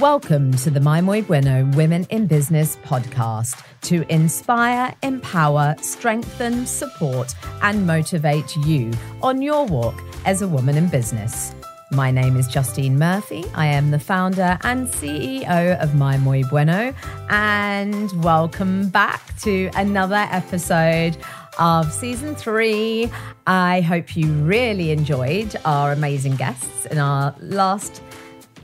Welcome 0.00 0.52
to 0.58 0.70
the 0.70 0.78
My 0.78 1.00
Muy 1.00 1.22
Bueno 1.22 1.68
Women 1.74 2.06
in 2.10 2.28
Business 2.28 2.76
podcast 2.84 3.64
to 3.82 4.06
inspire, 4.08 4.94
empower, 5.02 5.74
strengthen, 5.80 6.66
support, 6.66 7.34
and 7.62 7.84
motivate 7.84 8.54
you 8.58 8.92
on 9.22 9.42
your 9.42 9.66
walk 9.66 10.00
as 10.24 10.40
a 10.40 10.46
woman 10.46 10.76
in 10.76 10.86
business. 10.86 11.52
My 11.90 12.12
name 12.12 12.36
is 12.36 12.46
Justine 12.46 12.96
Murphy. 12.96 13.44
I 13.56 13.66
am 13.66 13.90
the 13.90 13.98
founder 13.98 14.56
and 14.62 14.86
CEO 14.86 15.76
of 15.82 15.96
My 15.96 16.16
Muy 16.16 16.44
Bueno, 16.44 16.94
and 17.28 18.22
welcome 18.22 18.90
back 18.90 19.36
to 19.40 19.68
another 19.74 20.28
episode 20.30 21.16
of 21.58 21.92
season 21.92 22.36
three. 22.36 23.10
I 23.48 23.80
hope 23.80 24.16
you 24.16 24.32
really 24.44 24.92
enjoyed 24.92 25.56
our 25.64 25.90
amazing 25.90 26.36
guests 26.36 26.86
in 26.86 26.98
our 26.98 27.34
last 27.40 28.00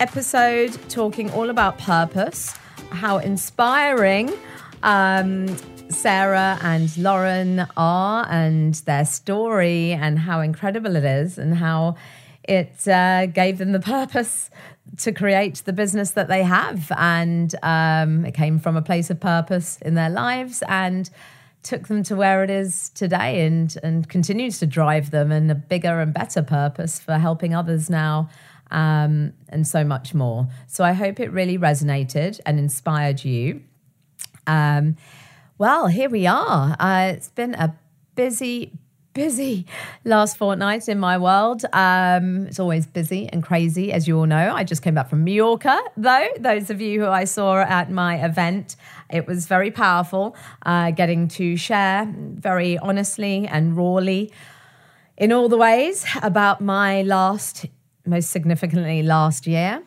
episode 0.01 0.77
talking 0.89 1.31
all 1.31 1.51
about 1.51 1.79
purpose, 1.79 2.57
how 2.91 3.19
inspiring 3.19 4.33
um, 4.83 5.49
Sarah 5.89 6.59
and 6.63 6.97
Lauren 6.99 7.67
are, 7.77 8.27
and 8.29 8.75
their 8.75 9.05
story, 9.05 9.93
and 9.93 10.19
how 10.19 10.41
incredible 10.41 10.97
it 10.97 11.05
is, 11.05 11.39
and 11.39 11.57
how 11.57 11.97
it 12.43 12.87
uh, 12.89 13.27
gave 13.27 13.59
them 13.59 13.73
the 13.73 13.81
purpose 13.81 14.51
to 14.99 15.13
create 15.13 15.63
the 15.65 15.73
business 15.73 16.13
that 16.13 16.29
they 16.29 16.43
have. 16.43 16.91
And 16.97 17.55
um, 17.63 18.25
it 18.25 18.35
came 18.35 18.59
from 18.59 18.77
a 18.77 18.83
place 18.83 19.11
of 19.11 19.21
purpose 19.21 19.79
in 19.83 19.95
their 19.95 20.11
lives 20.11 20.63
and 20.69 21.09
took 21.63 21.89
them 21.89 22.03
to 22.05 22.15
where 22.15 22.45
it 22.45 22.51
is 22.51 22.91
today 22.91 23.47
and, 23.47 23.77
and 23.83 24.09
continues 24.09 24.59
to 24.59 24.67
drive 24.67 25.11
them 25.11 25.33
and 25.33 25.51
a 25.51 25.55
bigger 25.55 26.01
and 26.01 26.13
better 26.13 26.43
purpose 26.43 27.01
for 27.01 27.15
helping 27.19 27.55
others 27.55 27.89
now 27.89 28.29
um, 28.71 29.33
and 29.49 29.67
so 29.67 29.85
much 29.85 30.15
more. 30.15 30.49
So 30.67 30.85
I 30.85 30.93
hope 30.93 31.21
it 31.21 31.31
really 31.31 31.59
resonated 31.59 32.41
and 32.47 32.59
inspired 32.59 33.25
you. 33.25 33.63
Um, 34.47 34.97
well, 35.59 35.87
here 35.87 36.11
we 36.11 36.27
are. 36.27 36.77
Uh, 36.79 37.13
it's 37.15 37.31
been 37.31 37.55
a 37.55 37.77
busy, 38.17 38.73
busy 39.13 39.67
last 40.05 40.37
fortnight 40.37 40.89
in 40.89 40.99
my 40.99 41.17
world. 41.17 41.65
Um, 41.73 42.47
it's 42.47 42.59
always 42.59 42.87
busy 42.87 43.29
and 43.29 43.43
crazy, 43.43 43.93
as 43.93 44.09
you 44.09 44.19
all 44.19 44.27
know. 44.27 44.53
I 44.55 44.65
just 44.65 44.83
came 44.83 44.95
back 44.95 45.09
from 45.09 45.25
Mallorca, 45.25 45.81
though. 45.97 46.29
Those 46.39 46.71
of 46.71 46.81
you 46.81 47.01
who 47.01 47.07
I 47.07 47.25
saw 47.25 47.59
at 47.59 47.91
my 47.91 48.25
event, 48.25 48.77
it 49.11 49.27
was 49.27 49.47
very 49.47 49.71
powerful 49.71 50.37
uh, 50.67 50.91
getting 50.91 51.29
to 51.29 51.57
share 51.57 52.13
very 52.17 52.77
honestly 52.79 53.47
and 53.47 53.77
rawly 53.77 54.33
in 55.17 55.33
all 55.33 55.49
the 55.49 55.59
ways 55.59 56.05
about 56.23 56.61
my 56.61 57.03
last 57.03 57.67
most 58.07 58.31
significantly 58.31 59.03
last 59.03 59.47
year, 59.47 59.83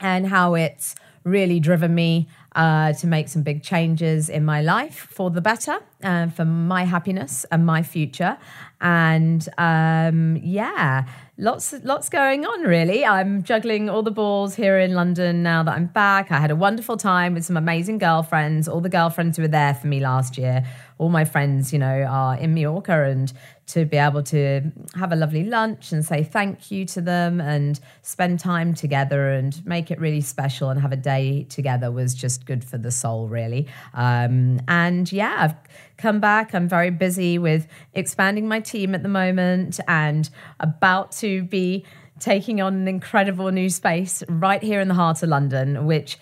and 0.00 0.26
how 0.26 0.54
it's 0.54 0.94
really 1.24 1.58
driven 1.58 1.94
me 1.94 2.28
uh, 2.54 2.92
to 2.92 3.06
make 3.06 3.28
some 3.28 3.42
big 3.42 3.62
changes 3.62 4.28
in 4.28 4.44
my 4.44 4.60
life 4.60 5.08
for 5.10 5.30
the 5.30 5.40
better, 5.40 5.78
uh, 6.04 6.28
for 6.28 6.44
my 6.44 6.84
happiness 6.84 7.44
and 7.50 7.64
my 7.66 7.82
future. 7.82 8.38
And 8.80 9.48
um, 9.56 10.38
yeah, 10.42 11.06
lots 11.38 11.72
lots 11.84 12.08
going 12.08 12.44
on 12.44 12.62
really. 12.62 13.04
I'm 13.04 13.42
juggling 13.42 13.88
all 13.88 14.02
the 14.02 14.10
balls 14.10 14.54
here 14.54 14.78
in 14.78 14.94
London 14.94 15.42
now 15.42 15.62
that 15.62 15.74
I'm 15.74 15.86
back. 15.86 16.30
I 16.30 16.38
had 16.38 16.50
a 16.50 16.56
wonderful 16.56 16.96
time 16.96 17.34
with 17.34 17.44
some 17.44 17.56
amazing 17.56 17.98
girlfriends. 17.98 18.68
All 18.68 18.80
the 18.80 18.90
girlfriends 18.90 19.36
who 19.36 19.42
were 19.42 19.48
there 19.48 19.74
for 19.74 19.86
me 19.86 20.00
last 20.00 20.36
year. 20.36 20.64
All 20.98 21.08
my 21.08 21.24
friends, 21.24 21.72
you 21.72 21.78
know, 21.78 22.02
are 22.02 22.36
in 22.36 22.54
Mallorca 22.54 23.04
and 23.04 23.32
to 23.66 23.86
be 23.86 23.96
able 23.96 24.22
to 24.22 24.60
have 24.94 25.10
a 25.10 25.16
lovely 25.16 25.44
lunch 25.44 25.90
and 25.90 26.04
say 26.04 26.22
thank 26.22 26.70
you 26.70 26.84
to 26.84 27.00
them 27.00 27.40
and 27.40 27.80
spend 28.02 28.38
time 28.38 28.74
together 28.74 29.30
and 29.30 29.64
make 29.66 29.90
it 29.90 29.98
really 29.98 30.20
special 30.20 30.68
and 30.68 30.80
have 30.80 30.92
a 30.92 30.96
day 30.96 31.44
together 31.48 31.90
was 31.90 32.14
just 32.14 32.44
good 32.44 32.62
for 32.62 32.76
the 32.76 32.90
soul, 32.90 33.26
really. 33.26 33.66
Um, 33.94 34.60
and 34.68 35.10
yeah, 35.10 35.36
I've 35.38 35.54
come 35.96 36.20
back. 36.20 36.54
I'm 36.54 36.68
very 36.68 36.90
busy 36.90 37.38
with 37.38 37.66
expanding 37.92 38.48
my 38.48 38.60
team 38.60 38.94
at 38.94 39.02
the 39.02 39.08
moment 39.08 39.80
and 39.86 40.28
about 40.60 41.12
to 41.12 41.42
be 41.44 41.84
taking 42.20 42.60
on 42.60 42.74
an 42.74 42.88
incredible 42.88 43.50
new 43.50 43.68
space 43.68 44.22
right 44.28 44.62
here 44.62 44.80
in 44.80 44.88
the 44.88 44.94
heart 44.94 45.22
of 45.22 45.28
London, 45.28 45.86
which 45.86 46.18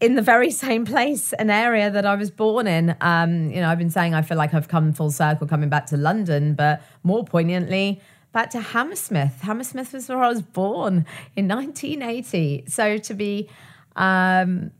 in 0.00 0.16
the 0.16 0.22
very 0.22 0.50
same 0.64 0.84
place, 0.84 1.32
an 1.34 1.50
area 1.50 1.90
that 1.90 2.04
I 2.04 2.14
was 2.16 2.30
born 2.30 2.66
in. 2.66 2.94
Um, 3.00 3.50
you 3.50 3.60
know, 3.60 3.68
I've 3.68 3.78
been 3.78 3.90
saying 3.90 4.14
I 4.14 4.22
feel 4.22 4.36
like 4.36 4.52
I've 4.52 4.68
come 4.68 4.92
full 4.92 5.10
circle 5.10 5.46
coming 5.46 5.68
back 5.68 5.86
to 5.86 5.96
London, 5.96 6.54
but 6.54 6.82
more 7.02 7.24
poignantly, 7.24 8.00
back 8.32 8.50
to 8.50 8.60
Hammersmith. 8.60 9.40
Hammersmith 9.42 9.92
was 9.92 10.08
where 10.08 10.22
I 10.22 10.28
was 10.28 10.42
born 10.42 11.06
in 11.36 11.48
1980. 11.48 12.64
So 12.68 12.98
to 12.98 13.14
be 13.14 13.48
um, 13.96 14.72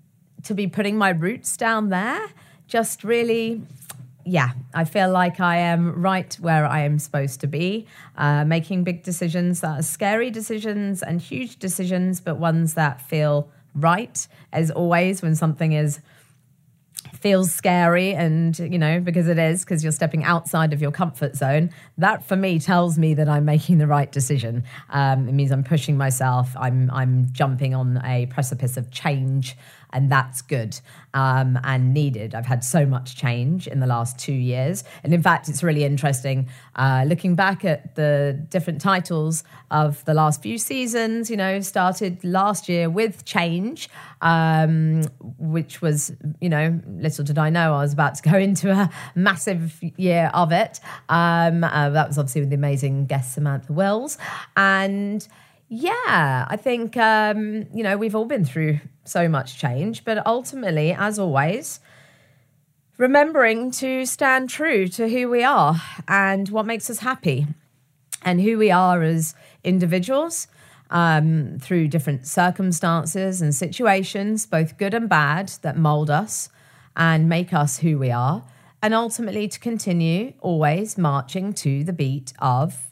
to 0.42 0.54
be 0.54 0.66
putting 0.66 0.96
my 0.96 1.10
roots 1.10 1.56
down 1.56 1.90
there, 1.90 2.28
just 2.66 3.04
really. 3.04 3.62
Yeah, 4.24 4.50
I 4.72 4.84
feel 4.84 5.10
like 5.10 5.40
I 5.40 5.56
am 5.56 6.00
right 6.00 6.32
where 6.40 6.64
I 6.64 6.80
am 6.80 6.98
supposed 6.98 7.40
to 7.40 7.46
be, 7.46 7.86
uh, 8.16 8.44
making 8.44 8.84
big 8.84 9.02
decisions 9.02 9.60
that 9.60 9.80
are 9.80 9.82
scary 9.82 10.30
decisions 10.30 11.02
and 11.02 11.20
huge 11.20 11.56
decisions, 11.58 12.20
but 12.20 12.36
ones 12.36 12.74
that 12.74 13.00
feel 13.00 13.50
right 13.74 14.26
as 14.52 14.70
always 14.70 15.22
when 15.22 15.34
something 15.34 15.72
is 15.72 16.00
feels 17.14 17.52
scary 17.52 18.12
and 18.14 18.58
you 18.58 18.78
know 18.78 18.98
because 18.98 19.28
it 19.28 19.38
is 19.38 19.64
because 19.64 19.82
you're 19.82 19.92
stepping 19.92 20.24
outside 20.24 20.72
of 20.72 20.82
your 20.82 20.90
comfort 20.90 21.36
zone. 21.36 21.70
That 21.98 22.24
for 22.24 22.36
me 22.36 22.58
tells 22.58 22.98
me 22.98 23.14
that 23.14 23.28
i'm 23.28 23.44
making 23.44 23.78
the 23.78 23.86
right 23.86 24.10
decision. 24.10 24.64
Um, 24.90 25.28
it 25.28 25.32
means 25.32 25.50
i'm 25.50 25.64
pushing 25.64 25.96
myself. 25.96 26.54
I'm 26.56 26.90
i'm 26.90 27.28
jumping 27.32 27.74
on 27.74 28.00
a 28.04 28.26
precipice 28.26 28.76
of 28.76 28.90
change 28.90 29.56
and 29.92 30.10
that's 30.10 30.42
good 30.42 30.78
um, 31.14 31.58
and 31.64 31.92
needed. 31.92 32.34
I've 32.34 32.46
had 32.46 32.64
so 32.64 32.86
much 32.86 33.16
change 33.16 33.66
in 33.66 33.80
the 33.80 33.86
last 33.86 34.18
two 34.18 34.32
years, 34.32 34.84
and 35.04 35.12
in 35.12 35.22
fact, 35.22 35.48
it's 35.48 35.62
really 35.62 35.84
interesting 35.84 36.48
uh, 36.76 37.04
looking 37.06 37.34
back 37.34 37.64
at 37.64 37.94
the 37.94 38.44
different 38.48 38.80
titles 38.80 39.44
of 39.70 40.04
the 40.04 40.14
last 40.14 40.42
few 40.42 40.58
seasons. 40.58 41.30
You 41.30 41.36
know, 41.36 41.60
started 41.60 42.22
last 42.24 42.68
year 42.68 42.88
with 42.88 43.24
change, 43.24 43.88
um, 44.20 45.02
which 45.38 45.82
was 45.82 46.12
you 46.40 46.48
know 46.48 46.80
little 46.86 47.24
did 47.24 47.38
I 47.38 47.50
know 47.50 47.74
I 47.74 47.82
was 47.82 47.92
about 47.92 48.14
to 48.16 48.22
go 48.22 48.36
into 48.38 48.70
a 48.70 48.90
massive 49.14 49.80
year 49.96 50.30
of 50.34 50.52
it. 50.52 50.80
Um, 51.08 51.64
uh, 51.64 51.90
that 51.90 52.08
was 52.08 52.18
obviously 52.18 52.42
with 52.42 52.50
the 52.50 52.56
amazing 52.56 53.06
guest 53.06 53.34
Samantha 53.34 53.72
Wells 53.72 54.18
and. 54.56 55.26
Yeah, 55.74 56.44
I 56.50 56.58
think, 56.58 56.98
um, 56.98 57.66
you 57.72 57.82
know, 57.82 57.96
we've 57.96 58.14
all 58.14 58.26
been 58.26 58.44
through 58.44 58.78
so 59.04 59.28
much 59.28 59.58
change, 59.58 60.04
but 60.04 60.24
ultimately, 60.26 60.92
as 60.92 61.18
always, 61.18 61.80
remembering 62.98 63.70
to 63.72 64.06
stand 64.06 64.48
true 64.48 64.86
to 64.88 65.08
who 65.08 65.28
we 65.28 65.42
are 65.42 65.80
and 66.06 66.48
what 66.50 66.66
makes 66.66 66.88
us 66.88 66.98
happy 66.98 67.46
and 68.22 68.40
who 68.40 68.58
we 68.58 68.70
are 68.70 69.02
as 69.02 69.34
individuals 69.64 70.46
um, 70.90 71.58
through 71.60 71.88
different 71.88 72.26
circumstances 72.26 73.40
and 73.40 73.54
situations, 73.54 74.46
both 74.46 74.78
good 74.78 74.94
and 74.94 75.08
bad, 75.08 75.48
that 75.62 75.76
mold 75.76 76.10
us 76.10 76.48
and 76.96 77.28
make 77.28 77.52
us 77.52 77.78
who 77.78 77.98
we 77.98 78.10
are. 78.10 78.44
And 78.82 78.94
ultimately, 78.94 79.48
to 79.48 79.58
continue 79.58 80.34
always 80.40 80.98
marching 80.98 81.52
to 81.54 81.84
the 81.84 81.92
beat 81.92 82.32
of 82.40 82.90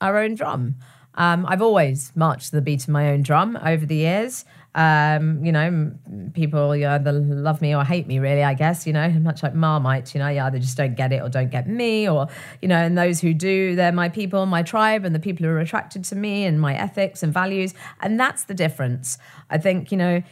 our 0.00 0.18
own 0.18 0.34
drum. 0.34 0.76
Um, 1.14 1.46
I've 1.46 1.62
always 1.62 2.12
marched 2.16 2.50
to 2.50 2.56
the 2.56 2.62
beat 2.62 2.82
of 2.82 2.88
my 2.88 3.10
own 3.10 3.22
drum 3.22 3.56
over 3.64 3.86
the 3.86 3.94
years. 3.96 4.44
Um, 4.74 5.44
you 5.44 5.52
know, 5.52 5.92
people 6.32 6.74
you 6.74 6.88
either 6.88 7.12
love 7.12 7.62
me 7.62 7.76
or 7.76 7.84
hate 7.84 8.08
me, 8.08 8.18
really, 8.18 8.42
I 8.42 8.54
guess, 8.54 8.88
you 8.88 8.92
know, 8.92 9.08
much 9.08 9.42
like 9.42 9.54
Marmite, 9.54 10.14
you 10.14 10.18
know, 10.18 10.28
you 10.28 10.40
either 10.40 10.58
just 10.58 10.76
don't 10.76 10.96
get 10.96 11.12
it 11.12 11.22
or 11.22 11.28
don't 11.28 11.50
get 11.50 11.68
me, 11.68 12.08
or, 12.08 12.26
you 12.60 12.66
know, 12.66 12.76
and 12.76 12.98
those 12.98 13.20
who 13.20 13.34
do, 13.34 13.76
they're 13.76 13.92
my 13.92 14.08
people, 14.08 14.46
my 14.46 14.64
tribe, 14.64 15.04
and 15.04 15.14
the 15.14 15.20
people 15.20 15.46
who 15.46 15.52
are 15.52 15.60
attracted 15.60 16.02
to 16.06 16.16
me 16.16 16.44
and 16.44 16.60
my 16.60 16.74
ethics 16.74 17.22
and 17.22 17.32
values. 17.32 17.72
And 18.00 18.18
that's 18.18 18.44
the 18.44 18.54
difference. 18.54 19.16
I 19.48 19.58
think, 19.58 19.92
you 19.92 19.96
know, 19.96 20.22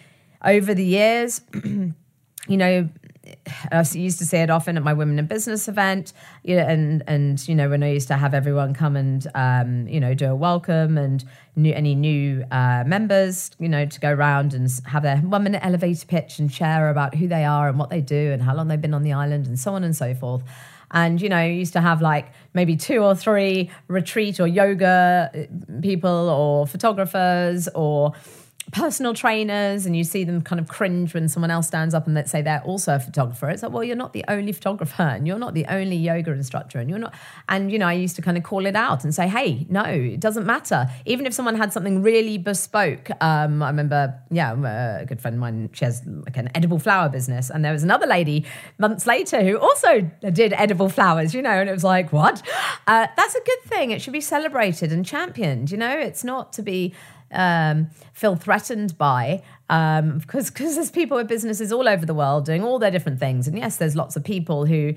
over 0.44 0.74
the 0.74 0.84
years, 0.84 1.40
you 1.54 1.94
know, 2.48 2.88
I 3.70 3.84
used 3.92 4.18
to 4.18 4.26
say 4.26 4.42
it 4.42 4.50
often 4.50 4.76
at 4.76 4.82
my 4.82 4.92
women 4.92 5.18
in 5.18 5.26
business 5.26 5.68
event, 5.68 6.12
you 6.42 6.56
know, 6.56 6.62
and 6.62 7.02
and 7.06 7.48
you 7.48 7.54
know 7.54 7.68
when 7.68 7.82
I 7.82 7.92
used 7.92 8.08
to 8.08 8.16
have 8.16 8.34
everyone 8.34 8.74
come 8.74 8.96
and 8.96 9.26
um, 9.34 9.86
you 9.86 10.00
know 10.00 10.14
do 10.14 10.26
a 10.26 10.34
welcome 10.34 10.98
and 10.98 11.24
new, 11.54 11.72
any 11.72 11.94
new 11.94 12.44
uh, 12.50 12.82
members, 12.86 13.50
you 13.58 13.68
know, 13.68 13.86
to 13.86 14.00
go 14.00 14.10
around 14.10 14.54
and 14.54 14.68
have 14.86 15.02
their 15.02 15.18
one 15.18 15.44
minute 15.44 15.64
elevator 15.64 16.06
pitch 16.06 16.38
and 16.38 16.52
share 16.52 16.90
about 16.90 17.14
who 17.14 17.28
they 17.28 17.44
are 17.44 17.68
and 17.68 17.78
what 17.78 17.90
they 17.90 18.00
do 18.00 18.32
and 18.32 18.42
how 18.42 18.54
long 18.54 18.68
they've 18.68 18.80
been 18.80 18.94
on 18.94 19.02
the 19.02 19.12
island 19.12 19.46
and 19.46 19.58
so 19.58 19.74
on 19.74 19.84
and 19.84 19.94
so 19.94 20.14
forth. 20.14 20.42
And 20.90 21.20
you 21.22 21.28
know, 21.28 21.42
used 21.42 21.72
to 21.74 21.80
have 21.80 22.02
like 22.02 22.32
maybe 22.54 22.76
two 22.76 22.98
or 22.98 23.14
three 23.14 23.70
retreat 23.88 24.40
or 24.40 24.46
yoga 24.46 25.30
uh, 25.34 25.80
people 25.80 26.28
or 26.28 26.66
photographers 26.66 27.68
or 27.74 28.12
personal 28.70 29.12
trainers 29.12 29.86
and 29.86 29.96
you 29.96 30.04
see 30.04 30.24
them 30.24 30.40
kind 30.40 30.60
of 30.60 30.68
cringe 30.68 31.14
when 31.14 31.28
someone 31.28 31.50
else 31.50 31.66
stands 31.66 31.94
up 31.94 32.06
and 32.06 32.16
they 32.16 32.22
say 32.24 32.42
they're 32.42 32.62
also 32.62 32.94
a 32.94 33.00
photographer. 33.00 33.48
It's 33.50 33.62
like, 33.62 33.72
well, 33.72 33.82
you're 33.82 33.96
not 33.96 34.12
the 34.12 34.24
only 34.28 34.52
photographer 34.52 35.02
and 35.02 35.26
you're 35.26 35.38
not 35.38 35.54
the 35.54 35.66
only 35.66 35.96
yoga 35.96 36.30
instructor 36.30 36.78
and 36.78 36.88
you're 36.88 36.98
not. 36.98 37.14
And, 37.48 37.72
you 37.72 37.78
know, 37.78 37.88
I 37.88 37.94
used 37.94 38.16
to 38.16 38.22
kind 38.22 38.36
of 38.36 38.44
call 38.44 38.66
it 38.66 38.76
out 38.76 39.04
and 39.04 39.14
say, 39.14 39.26
hey, 39.26 39.66
no, 39.68 39.82
it 39.82 40.20
doesn't 40.20 40.46
matter. 40.46 40.86
Even 41.06 41.26
if 41.26 41.34
someone 41.34 41.56
had 41.56 41.72
something 41.72 42.02
really 42.02 42.38
bespoke. 42.38 43.10
Um, 43.20 43.62
I 43.62 43.68
remember, 43.68 44.14
yeah, 44.30 45.00
a 45.00 45.04
good 45.04 45.20
friend 45.20 45.34
of 45.34 45.40
mine, 45.40 45.70
she 45.72 45.84
has 45.84 46.02
like 46.06 46.36
an 46.36 46.50
edible 46.54 46.78
flower 46.78 47.08
business. 47.08 47.50
And 47.50 47.64
there 47.64 47.72
was 47.72 47.82
another 47.82 48.06
lady 48.06 48.46
months 48.78 49.06
later 49.06 49.42
who 49.42 49.58
also 49.58 50.00
did 50.20 50.52
edible 50.52 50.88
flowers, 50.88 51.34
you 51.34 51.42
know, 51.42 51.50
and 51.50 51.68
it 51.68 51.72
was 51.72 51.84
like, 51.84 52.12
what? 52.12 52.42
Uh, 52.86 53.06
that's 53.16 53.34
a 53.34 53.40
good 53.40 53.62
thing. 53.64 53.90
It 53.90 54.00
should 54.00 54.12
be 54.12 54.20
celebrated 54.20 54.92
and 54.92 55.04
championed, 55.04 55.70
you 55.70 55.76
know, 55.76 55.98
it's 55.98 56.24
not 56.24 56.52
to 56.54 56.62
be 56.62 56.94
um, 57.32 57.88
feel 58.12 58.36
threatened 58.36 58.96
by 58.98 59.42
um, 59.68 60.18
because 60.18 60.50
because 60.50 60.74
there's 60.74 60.90
people 60.90 61.16
with 61.16 61.28
businesses 61.28 61.72
all 61.72 61.88
over 61.88 62.04
the 62.04 62.14
world 62.14 62.44
doing 62.44 62.62
all 62.62 62.78
their 62.78 62.90
different 62.90 63.18
things, 63.18 63.48
and 63.48 63.58
yes, 63.58 63.76
there's 63.76 63.96
lots 63.96 64.16
of 64.16 64.24
people 64.24 64.66
who 64.66 64.94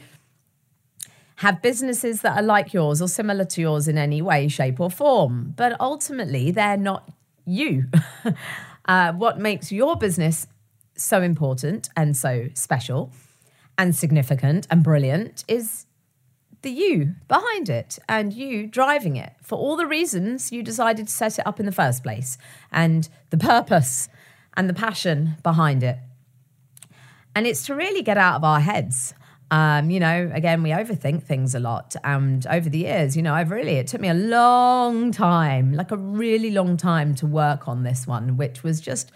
have 1.37 1.61
businesses 1.61 2.21
that 2.21 2.37
are 2.37 2.43
like 2.43 2.73
yours 2.73 3.01
or 3.01 3.07
similar 3.07 3.43
to 3.45 3.61
yours 3.61 3.87
in 3.87 3.97
any 3.97 4.21
way, 4.21 4.47
shape, 4.47 4.79
or 4.79 4.89
form, 4.89 5.53
but 5.55 5.79
ultimately 5.79 6.51
they're 6.51 6.77
not 6.77 7.09
you. 7.45 7.85
uh, 8.85 9.11
what 9.13 9.39
makes 9.39 9.71
your 9.71 9.95
business 9.97 10.47
so 10.95 11.21
important 11.21 11.89
and 11.97 12.15
so 12.15 12.47
special 12.53 13.11
and 13.77 13.95
significant 13.95 14.65
and 14.71 14.83
brilliant 14.83 15.43
is 15.47 15.85
the 16.65 16.71
you 16.71 17.13
behind 17.27 17.69
it 17.69 17.99
and 18.09 18.33
you 18.33 18.65
driving 18.65 19.15
it 19.15 19.33
for 19.41 19.55
all 19.57 19.77
the 19.77 19.85
reasons 19.85 20.51
you 20.51 20.63
decided 20.63 21.07
to 21.07 21.13
set 21.13 21.37
it 21.37 21.45
up 21.47 21.59
in 21.59 21.65
the 21.67 21.71
first 21.71 22.01
place 22.03 22.39
and 22.71 23.07
the 23.29 23.37
purpose 23.37 24.09
and 24.57 24.67
the 24.67 24.73
passion 24.73 25.35
behind 25.43 25.83
it. 25.83 25.99
And 27.35 27.45
it's 27.45 27.67
to 27.67 27.75
really 27.75 28.01
get 28.01 28.17
out 28.17 28.37
of 28.37 28.43
our 28.43 28.59
heads. 28.59 29.13
Um, 29.51 29.91
you 29.91 29.99
know, 29.99 30.31
again, 30.33 30.63
we 30.63 30.71
overthink 30.71 31.21
things 31.21 31.53
a 31.53 31.59
lot. 31.59 31.95
And 32.03 32.47
over 32.47 32.67
the 32.67 32.79
years, 32.79 33.15
you 33.15 33.21
know, 33.21 33.35
I've 33.35 33.51
really, 33.51 33.75
it 33.75 33.85
took 33.85 34.01
me 34.01 34.09
a 34.09 34.15
long 34.15 35.11
time, 35.11 35.73
like 35.73 35.91
a 35.91 35.97
really 35.97 36.49
long 36.49 36.77
time 36.77 37.13
to 37.15 37.27
work 37.27 37.67
on 37.67 37.83
this 37.83 38.07
one, 38.07 38.37
which 38.37 38.63
was 38.63 38.81
just 38.81 39.11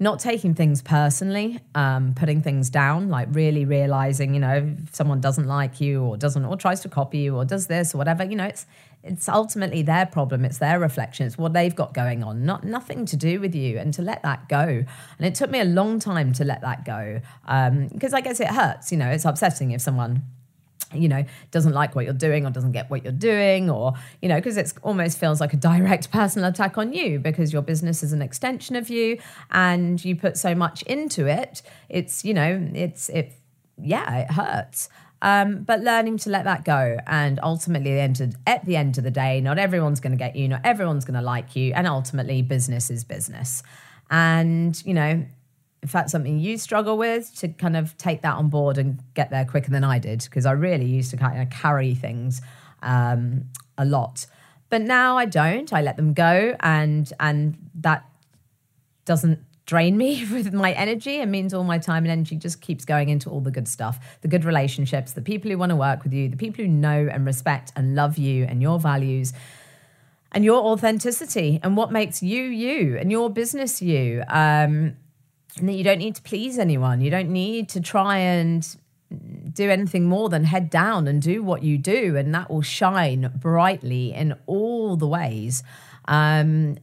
not 0.00 0.20
taking 0.20 0.54
things 0.54 0.80
personally, 0.80 1.58
um, 1.74 2.14
putting 2.14 2.40
things 2.40 2.70
down, 2.70 3.08
like 3.08 3.28
really 3.32 3.64
realizing, 3.64 4.32
you 4.32 4.40
know, 4.40 4.74
if 4.78 4.94
someone 4.94 5.20
doesn't 5.20 5.46
like 5.46 5.80
you 5.80 6.02
or 6.02 6.16
doesn't 6.16 6.44
or 6.44 6.56
tries 6.56 6.80
to 6.80 6.88
copy 6.88 7.18
you 7.18 7.36
or 7.36 7.44
does 7.44 7.66
this 7.66 7.94
or 7.94 7.98
whatever, 7.98 8.24
you 8.24 8.36
know, 8.36 8.44
it's 8.44 8.66
it's 9.02 9.28
ultimately 9.28 9.82
their 9.82 10.06
problem, 10.06 10.44
it's 10.44 10.58
their 10.58 10.78
reflection, 10.78 11.26
it's 11.26 11.38
what 11.38 11.52
they've 11.52 11.74
got 11.74 11.94
going 11.94 12.22
on, 12.22 12.44
not 12.44 12.64
nothing 12.64 13.06
to 13.06 13.16
do 13.16 13.40
with 13.40 13.54
you, 13.54 13.78
and 13.78 13.94
to 13.94 14.02
let 14.02 14.22
that 14.22 14.48
go. 14.48 14.84
And 15.18 15.26
it 15.26 15.34
took 15.34 15.50
me 15.50 15.60
a 15.60 15.64
long 15.64 15.98
time 16.00 16.32
to 16.34 16.44
let 16.44 16.60
that 16.62 16.84
go 16.84 17.20
because 17.46 18.12
um, 18.12 18.16
I 18.16 18.20
guess 18.20 18.40
it 18.40 18.48
hurts, 18.48 18.90
you 18.92 18.98
know, 18.98 19.08
it's 19.08 19.24
upsetting 19.24 19.70
if 19.70 19.80
someone 19.80 20.22
you 20.92 21.08
know, 21.08 21.24
doesn't 21.50 21.72
like 21.72 21.94
what 21.94 22.04
you're 22.04 22.14
doing 22.14 22.46
or 22.46 22.50
doesn't 22.50 22.72
get 22.72 22.90
what 22.90 23.04
you're 23.04 23.12
doing, 23.12 23.70
or, 23.70 23.92
you 24.22 24.28
know, 24.28 24.36
because 24.36 24.56
it 24.56 24.72
almost 24.82 25.18
feels 25.18 25.40
like 25.40 25.52
a 25.52 25.56
direct 25.56 26.10
personal 26.12 26.48
attack 26.48 26.78
on 26.78 26.92
you 26.92 27.18
because 27.18 27.52
your 27.52 27.62
business 27.62 28.02
is 28.02 28.12
an 28.12 28.22
extension 28.22 28.76
of 28.76 28.88
you 28.88 29.18
and 29.50 30.04
you 30.04 30.16
put 30.16 30.36
so 30.36 30.54
much 30.54 30.82
into 30.82 31.26
it. 31.26 31.62
It's, 31.88 32.24
you 32.24 32.34
know, 32.34 32.68
it's, 32.74 33.08
it, 33.10 33.32
yeah, 33.80 34.18
it 34.18 34.30
hurts. 34.30 34.88
Um, 35.20 35.64
but 35.64 35.80
learning 35.80 36.18
to 36.18 36.30
let 36.30 36.44
that 36.44 36.64
go 36.64 36.96
and 37.06 37.40
ultimately 37.42 37.98
at 37.98 38.64
the 38.64 38.76
end 38.76 38.98
of 38.98 39.04
the 39.04 39.10
day, 39.10 39.40
not 39.40 39.58
everyone's 39.58 40.00
going 40.00 40.12
to 40.12 40.18
get 40.18 40.36
you, 40.36 40.48
not 40.48 40.60
everyone's 40.64 41.04
going 41.04 41.18
to 41.18 41.22
like 41.22 41.56
you, 41.56 41.72
and 41.74 41.86
ultimately 41.86 42.42
business 42.42 42.88
is 42.88 43.04
business. 43.04 43.62
And, 44.10 44.80
you 44.86 44.94
know, 44.94 45.26
if 45.82 45.92
that's 45.92 46.12
something 46.12 46.38
you 46.38 46.58
struggle 46.58 46.98
with, 46.98 47.34
to 47.36 47.48
kind 47.48 47.76
of 47.76 47.96
take 47.98 48.22
that 48.22 48.34
on 48.34 48.48
board 48.48 48.78
and 48.78 49.00
get 49.14 49.30
there 49.30 49.44
quicker 49.44 49.70
than 49.70 49.84
I 49.84 49.98
did, 49.98 50.24
because 50.24 50.46
I 50.46 50.52
really 50.52 50.86
used 50.86 51.10
to 51.10 51.16
kind 51.16 51.40
of 51.40 51.50
carry 51.50 51.94
things 51.94 52.40
um, 52.82 53.44
a 53.76 53.84
lot. 53.84 54.26
But 54.70 54.82
now 54.82 55.16
I 55.16 55.24
don't. 55.24 55.72
I 55.72 55.82
let 55.82 55.96
them 55.96 56.12
go, 56.12 56.56
and 56.60 57.10
and 57.20 57.56
that 57.76 58.04
doesn't 59.04 59.40
drain 59.68 59.96
me 59.96 60.24
with 60.32 60.52
my 60.52 60.72
energy. 60.72 61.16
It 61.16 61.26
means 61.26 61.54
all 61.54 61.62
my 61.62 61.78
time 61.78 62.04
and 62.04 62.10
energy 62.10 62.36
just 62.36 62.60
keeps 62.60 62.84
going 62.84 63.08
into 63.10 63.30
all 63.30 63.40
the 63.40 63.50
good 63.50 63.68
stuff, 63.68 64.18
the 64.22 64.28
good 64.28 64.44
relationships, 64.44 65.12
the 65.12 65.22
people 65.22 65.50
who 65.50 65.58
want 65.58 65.70
to 65.70 65.76
work 65.76 66.02
with 66.02 66.12
you, 66.12 66.28
the 66.28 66.36
people 66.36 66.64
who 66.64 66.70
know 66.70 67.08
and 67.10 67.24
respect 67.24 67.72
and 67.76 67.94
love 67.94 68.18
you 68.18 68.44
and 68.44 68.60
your 68.60 68.80
values 68.80 69.32
and 70.32 70.44
your 70.44 70.60
authenticity 70.60 71.60
and 71.62 71.76
what 71.76 71.92
makes 71.92 72.22
you 72.22 72.42
you 72.42 72.96
and 72.98 73.12
your 73.12 73.30
business 73.30 73.80
you. 73.80 74.24
Um, 74.28 74.96
that 75.66 75.74
you 75.74 75.84
don't 75.84 75.98
need 75.98 76.14
to 76.16 76.22
please 76.22 76.58
anyone. 76.58 77.00
You 77.00 77.10
don't 77.10 77.30
need 77.30 77.68
to 77.70 77.80
try 77.80 78.18
and 78.18 78.66
do 79.52 79.70
anything 79.70 80.04
more 80.04 80.28
than 80.28 80.44
head 80.44 80.68
down 80.70 81.08
and 81.08 81.22
do 81.22 81.42
what 81.42 81.62
you 81.62 81.78
do, 81.78 82.16
and 82.16 82.34
that 82.34 82.50
will 82.50 82.62
shine 82.62 83.32
brightly 83.36 84.12
in 84.12 84.34
all 84.46 84.96
the 84.96 85.06
ways. 85.06 85.62
Um, 86.06 86.76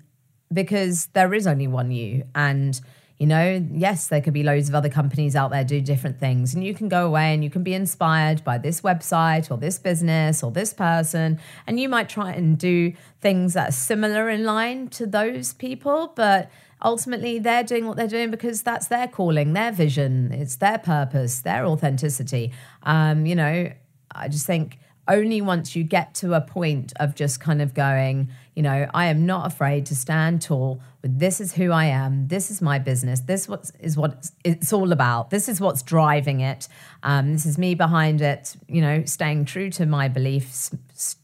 because 0.52 1.08
there 1.14 1.34
is 1.34 1.48
only 1.48 1.68
one 1.68 1.92
you, 1.92 2.24
and 2.34 2.80
you 3.18 3.28
know, 3.28 3.66
yes, 3.72 4.08
there 4.08 4.20
could 4.20 4.34
be 4.34 4.44
loads 4.44 4.68
of 4.68 4.76
other 4.76 4.90
companies 4.90 5.36
out 5.36 5.50
there 5.50 5.64
do 5.64 5.80
different 5.80 6.20
things, 6.20 6.54
and 6.54 6.64
you 6.64 6.74
can 6.74 6.90
go 6.90 7.06
away 7.06 7.34
and 7.34 7.44
you 7.44 7.50
can 7.50 7.64
be 7.64 7.74
inspired 7.74 8.44
by 8.44 8.58
this 8.58 8.82
website 8.82 9.50
or 9.50 9.58
this 9.58 9.78
business 9.78 10.44
or 10.44 10.52
this 10.52 10.74
person, 10.74 11.40
and 11.66 11.80
you 11.80 11.88
might 11.88 12.10
try 12.10 12.32
and 12.32 12.58
do 12.58 12.94
things 13.22 13.54
that 13.54 13.70
are 13.70 13.72
similar 13.72 14.30
in 14.30 14.44
line 14.44 14.88
to 14.90 15.06
those 15.06 15.54
people, 15.54 16.12
but 16.16 16.52
ultimately 16.86 17.40
they're 17.40 17.64
doing 17.64 17.88
what 17.88 17.98
they're 17.98 18.08
doing 18.08 18.32
because 18.32 18.62
that's 18.62 18.88
their 18.88 19.08
calling, 19.08 19.54
their 19.54 19.72
vision, 19.72 20.32
it's 20.32 20.58
their 20.58 20.78
purpose, 20.78 21.42
their 21.42 21.66
authenticity. 21.66 22.54
Um, 22.84 23.26
you 23.26 23.36
know, 23.36 23.72
I 24.12 24.28
just 24.30 24.46
think 24.46 24.78
only 25.08 25.42
once 25.42 25.76
you 25.76 25.84
get 25.84 26.14
to 26.16 26.34
a 26.34 26.42
point 26.42 26.94
of 27.00 27.16
just 27.16 27.40
kind 27.40 27.62
of 27.62 27.74
going, 27.74 28.30
you 28.56 28.64
know, 28.64 28.88
I 28.94 29.08
am 29.08 29.26
not 29.26 29.48
afraid 29.48 29.86
to 29.88 29.96
stand 29.96 30.42
tall 30.42 30.82
with 31.02 31.20
this 31.20 31.42
is 31.42 31.54
who 31.54 31.72
I 31.72 31.86
am, 31.86 32.28
this 32.28 32.50
is 32.50 32.62
my 32.62 32.80
business, 32.80 33.20
this 33.22 33.50
is 33.80 33.98
what 33.98 34.32
it's 34.44 34.72
all 34.72 34.92
about, 34.92 35.32
this 35.32 35.50
is 35.50 35.60
what's 35.60 35.84
driving 35.84 36.40
it, 36.40 36.68
um, 37.04 37.34
this 37.34 37.46
is 37.46 37.58
me 37.58 37.76
behind 37.76 38.22
it, 38.22 38.56
you 38.68 38.82
know, 38.82 39.06
staying 39.06 39.46
true 39.46 39.70
to 39.72 39.86
my 39.86 40.08
beliefs, 40.08 40.72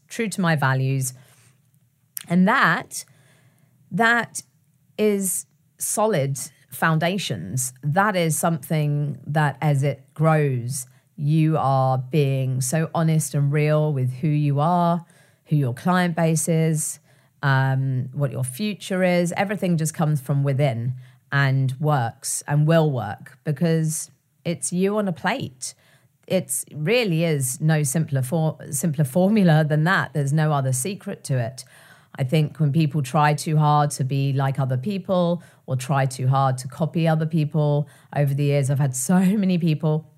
true 0.08 0.28
to 0.28 0.40
my 0.40 0.54
values. 0.54 1.14
And 2.28 2.46
that, 2.46 3.04
that 3.90 4.42
is 4.96 5.46
solid 5.82 6.38
foundations. 6.70 7.72
That 7.82 8.16
is 8.16 8.38
something 8.38 9.18
that 9.26 9.58
as 9.60 9.82
it 9.82 10.02
grows, 10.14 10.86
you 11.16 11.56
are 11.58 11.98
being 11.98 12.60
so 12.60 12.90
honest 12.94 13.34
and 13.34 13.52
real 13.52 13.92
with 13.92 14.12
who 14.14 14.28
you 14.28 14.60
are, 14.60 15.04
who 15.46 15.56
your 15.56 15.74
client 15.74 16.16
base 16.16 16.48
is, 16.48 16.98
um, 17.42 18.08
what 18.12 18.32
your 18.32 18.44
future 18.44 19.02
is. 19.02 19.32
Everything 19.36 19.76
just 19.76 19.94
comes 19.94 20.20
from 20.20 20.42
within 20.42 20.94
and 21.30 21.74
works 21.80 22.42
and 22.46 22.66
will 22.66 22.90
work 22.90 23.38
because 23.44 24.10
it's 24.44 24.72
you 24.72 24.96
on 24.96 25.08
a 25.08 25.12
plate. 25.12 25.74
It 26.26 26.64
really 26.74 27.24
is 27.24 27.60
no 27.60 27.82
simpler 27.82 28.22
for, 28.22 28.56
simpler 28.70 29.04
formula 29.04 29.64
than 29.64 29.84
that. 29.84 30.12
There's 30.14 30.32
no 30.32 30.52
other 30.52 30.72
secret 30.72 31.24
to 31.24 31.38
it. 31.38 31.64
I 32.16 32.24
think 32.24 32.60
when 32.60 32.72
people 32.72 33.02
try 33.02 33.34
too 33.34 33.56
hard 33.56 33.90
to 33.92 34.04
be 34.04 34.32
like 34.32 34.58
other 34.58 34.76
people 34.76 35.42
or 35.66 35.76
try 35.76 36.06
too 36.06 36.28
hard 36.28 36.58
to 36.58 36.68
copy 36.68 37.08
other 37.08 37.26
people 37.26 37.88
over 38.14 38.34
the 38.34 38.44
years, 38.44 38.70
I've 38.70 38.78
had 38.78 38.94
so 38.94 39.18
many 39.44 39.58
people 39.58 40.08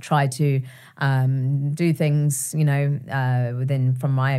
try 0.00 0.26
to 0.26 0.60
um, 0.98 1.70
do 1.72 1.92
things, 1.92 2.54
you 2.56 2.64
know, 2.64 3.00
uh, 3.10 3.56
within 3.56 3.94
from 3.94 4.12
my 4.12 4.38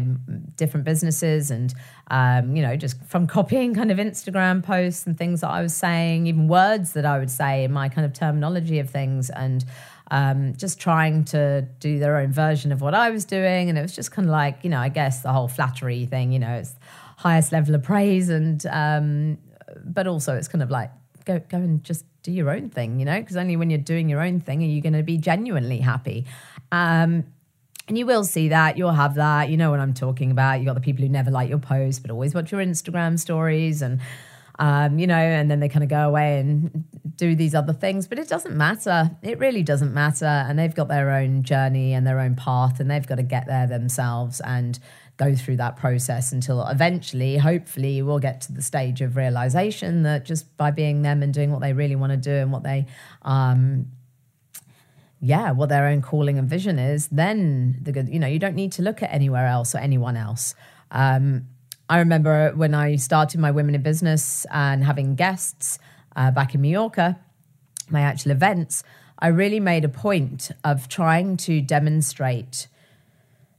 different 0.56 0.86
businesses 0.86 1.50
and, 1.50 1.74
um, 2.12 2.56
you 2.56 2.62
know, 2.62 2.76
just 2.76 3.04
from 3.06 3.26
copying 3.28 3.74
kind 3.74 3.92
of 3.92 3.98
Instagram 3.98 4.64
posts 4.64 5.08
and 5.08 5.18
things 5.18 5.42
that 5.42 5.50
I 5.50 5.62
was 5.62 5.74
saying, 5.74 6.28
even 6.28 6.48
words 6.48 6.94
that 6.94 7.06
I 7.06 7.18
would 7.18 7.32
say 7.32 7.64
in 7.64 7.72
my 7.72 7.90
kind 7.90 8.06
of 8.06 8.14
terminology 8.14 8.80
of 8.80 8.90
things. 8.90 9.30
And, 9.32 9.66
um, 10.12 10.56
just 10.56 10.80
trying 10.80 11.26
to 11.26 11.68
do 11.80 12.00
their 12.00 12.18
own 12.18 12.32
version 12.32 12.72
of 12.72 12.82
what 12.82 12.94
I 12.94 13.10
was 13.10 13.26
doing. 13.26 13.70
And 13.70 13.78
it 13.78 13.82
was 13.82 13.96
just 13.96 14.12
kind 14.12 14.28
of 14.28 14.32
like, 14.32 14.64
you 14.64 14.70
know, 14.70 14.80
I 14.80 14.90
guess 14.90 15.22
the 15.22 15.32
whole 15.32 15.48
flattery 15.48 16.06
thing, 16.06 16.32
you 16.32 16.40
know, 16.40 16.54
it's 16.54 16.74
highest 17.18 17.52
level 17.52 17.76
of 17.76 17.84
praise. 17.84 18.30
And, 18.30 18.66
um, 18.68 19.38
but 19.84 20.08
also 20.08 20.36
it's 20.36 20.48
kind 20.48 20.64
of 20.64 20.72
like, 20.72 20.92
go, 21.26 21.40
go 21.40 21.58
and 21.58 21.84
just 21.84 22.06
do 22.24 22.32
your 22.32 22.50
own 22.50 22.70
thing, 22.70 23.00
you 23.00 23.06
know, 23.06 23.20
because 23.20 23.36
only 23.36 23.56
when 23.56 23.70
you're 23.70 23.80
doing 23.80 24.08
your 24.10 24.22
own 24.22 24.40
thing 24.40 24.64
are 24.64 24.68
you 24.68 24.82
going 24.82 24.94
to 24.94 25.04
be 25.04 25.18
genuinely 25.18 25.80
happy. 25.80 26.26
Um, 26.72 27.26
and 27.88 27.98
you 27.98 28.06
will 28.06 28.26
see 28.26 28.50
that, 28.50 28.78
you'll 28.78 28.92
have 28.92 29.16
that. 29.16 29.50
You 29.50 29.56
know 29.56 29.72
what 29.72 29.80
I'm 29.80 29.94
talking 29.94 30.32
about. 30.32 30.60
You 30.60 30.66
got 30.66 30.74
the 30.74 30.82
people 30.82 31.04
who 31.04 31.10
never 31.10 31.32
like 31.32 31.50
your 31.50 31.60
post, 31.60 32.02
but 32.02 32.12
always 32.12 32.34
watch 32.34 32.52
your 32.52 32.62
Instagram 32.62 33.18
stories 33.18 33.82
and 33.82 34.02
um, 34.60 34.98
you 34.98 35.06
know, 35.08 35.16
and 35.16 35.52
then 35.52 35.60
they 35.60 35.70
kind 35.70 35.84
of 35.84 35.90
go 35.90 36.08
away 36.08 36.40
and 36.40 36.84
do 37.18 37.36
these 37.36 37.54
other 37.54 37.74
things. 37.74 38.08
But 38.08 38.20
it 38.20 38.30
doesn't 38.30 38.56
matter. 38.56 39.12
It 39.22 39.40
really 39.40 39.64
doesn't 39.64 39.94
matter. 39.94 40.26
And 40.26 40.58
they've 40.58 40.74
got 40.74 40.88
their 40.88 41.12
own 41.12 41.44
journey 41.44 41.94
and 41.94 42.08
their 42.08 42.20
own 42.20 42.36
path, 42.36 42.80
and 42.80 42.90
they've 42.90 43.06
got 43.06 43.16
to 43.16 43.24
get 43.24 43.48
there 43.48 43.68
themselves. 43.68 44.40
And 44.42 44.80
go 45.18 45.36
through 45.36 45.58
that 45.58 45.76
process 45.76 46.32
until 46.32 46.66
eventually, 46.68 47.38
hopefully, 47.38 48.02
we'll 48.02 48.20
get 48.20 48.42
to 48.42 48.54
the 48.54 48.62
stage 48.62 49.02
of 49.02 49.18
realization 49.18 50.04
that 50.04 50.24
just 50.24 50.56
by 50.58 50.72
being 50.72 51.02
them 51.02 51.24
and 51.24 51.34
doing 51.34 51.52
what 51.52 51.60
they 51.60 51.74
really 51.74 51.96
want 51.96 52.12
to 52.12 52.18
do 52.18 52.32
and 52.32 52.52
what 52.52 52.64
they, 52.64 52.86
um, 53.24 53.88
yeah, 55.20 55.52
what 55.52 55.70
their 55.70 55.88
own 55.88 56.02
calling 56.02 56.38
and 56.38 56.48
vision 56.48 56.78
is, 56.78 57.08
then 57.08 57.80
the 57.82 57.92
good, 57.92 58.08
you 58.10 58.20
know, 58.20 58.28
you 58.28 58.40
don't 58.40 58.56
need 58.56 58.72
to 58.74 58.84
look 58.84 59.02
at 59.02 59.12
anywhere 59.12 59.48
else 59.48 59.74
or 59.74 59.80
anyone 59.80 60.16
else. 60.16 60.54
Um, 60.92 61.48
I 61.90 62.00
remember 62.00 62.52
when 62.56 62.76
I 62.76 62.98
started 62.98 63.40
my 63.40 63.50
Women 63.50 63.74
in 63.74 63.82
Business 63.82 64.46
and 64.52 64.84
having 64.84 65.16
guests 65.16 65.80
uh, 66.18 66.32
back 66.32 66.54
in 66.54 66.62
Mallorca, 66.62 67.20
my 67.90 68.02
actual 68.02 68.32
events, 68.32 68.84
I 69.20 69.28
really 69.28 69.60
made 69.60 69.86
a 69.86 69.90
point 69.90 70.52
of 70.64 70.90
trying 70.90 71.38
to 71.38 71.62
demonstrate 71.62 72.68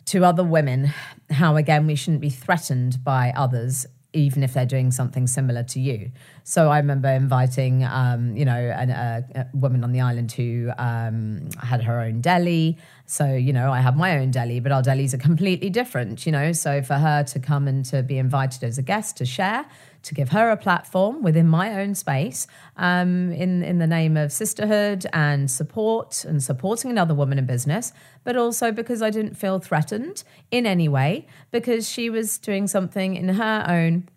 to 0.07 0.25
other 0.25 0.45
women 0.45 0.93
how, 1.31 1.57
again, 1.57 1.87
we 1.87 1.95
shouldn't 1.95 2.21
be 2.21 2.31
threatened 2.31 3.03
by 3.05 3.33
others, 3.37 3.87
even 4.13 4.43
if 4.43 4.55
they're 4.55 4.67
doing 4.67 4.91
something 4.91 5.27
similar 5.27 5.63
to 5.63 5.81
you. 5.81 6.11
So 6.45 6.71
I 6.71 6.79
remember 6.79 7.09
inviting, 7.09 7.85
um, 7.85 8.37
you 8.37 8.45
know, 8.45 8.57
an, 8.57 8.91
a, 8.91 9.25
a, 9.35 9.47
woman 9.53 9.85
on 9.85 9.93
the 9.93 10.01
island 10.01 10.33
who 10.33 10.71
um, 10.79 11.51
had 11.63 11.83
her 11.83 12.01
own 12.01 12.23
deli. 12.23 12.79
So, 13.05 13.35
you 13.35 13.53
know, 13.53 13.71
I 13.71 13.81
have 13.81 13.97
my 13.97 14.19
own 14.19 14.31
deli, 14.31 14.61
but 14.61 14.73
our 14.73 14.83
delis 14.83 15.13
are 15.13 15.19
completely 15.19 15.69
different, 15.69 16.25
you 16.25 16.33
know. 16.33 16.53
So 16.53 16.83
for 16.83 16.95
her 16.95 17.23
to 17.25 17.39
come 17.39 17.69
and 17.69 17.85
to 17.87 18.03
be 18.03 18.17
invited 18.17 18.65
as 18.65 18.79
a 18.79 18.83
guest 18.83 19.19
to 19.19 19.27
share, 19.27 19.67
to 20.03 20.15
give 20.15 20.31
her 20.31 20.51
a 20.51 20.57
platform 20.57 21.23
within 21.23 21.47
my 21.47 21.81
own 21.81 21.95
space 21.95 22.47
um, 22.77 23.33
in, 23.33 23.63
in 23.63 23.79
the 23.79 23.87
name 23.87 24.17
of 24.17 24.33
sisterhood 24.33 25.07
and 25.13 25.51
support 25.51 26.25
and 26.25 26.43
supporting 26.43 26.91
another 26.91 27.15
woman 27.15 27.39
in 27.39 27.47
business, 27.47 27.93
but 28.25 28.37
also 28.37 28.73
because 28.73 29.03
I 29.03 29.11
didn't 29.11 29.35
feel 29.35 29.59
threatened 29.59 30.25
in 30.51 30.67
any 30.67 30.89
way 30.89 31.27
because 31.51 31.89
she 31.89 32.11
was 32.11 32.39
doing 32.39 32.67
something 32.67 33.17
in 33.17 33.31
her 33.31 33.65
own 33.69 34.09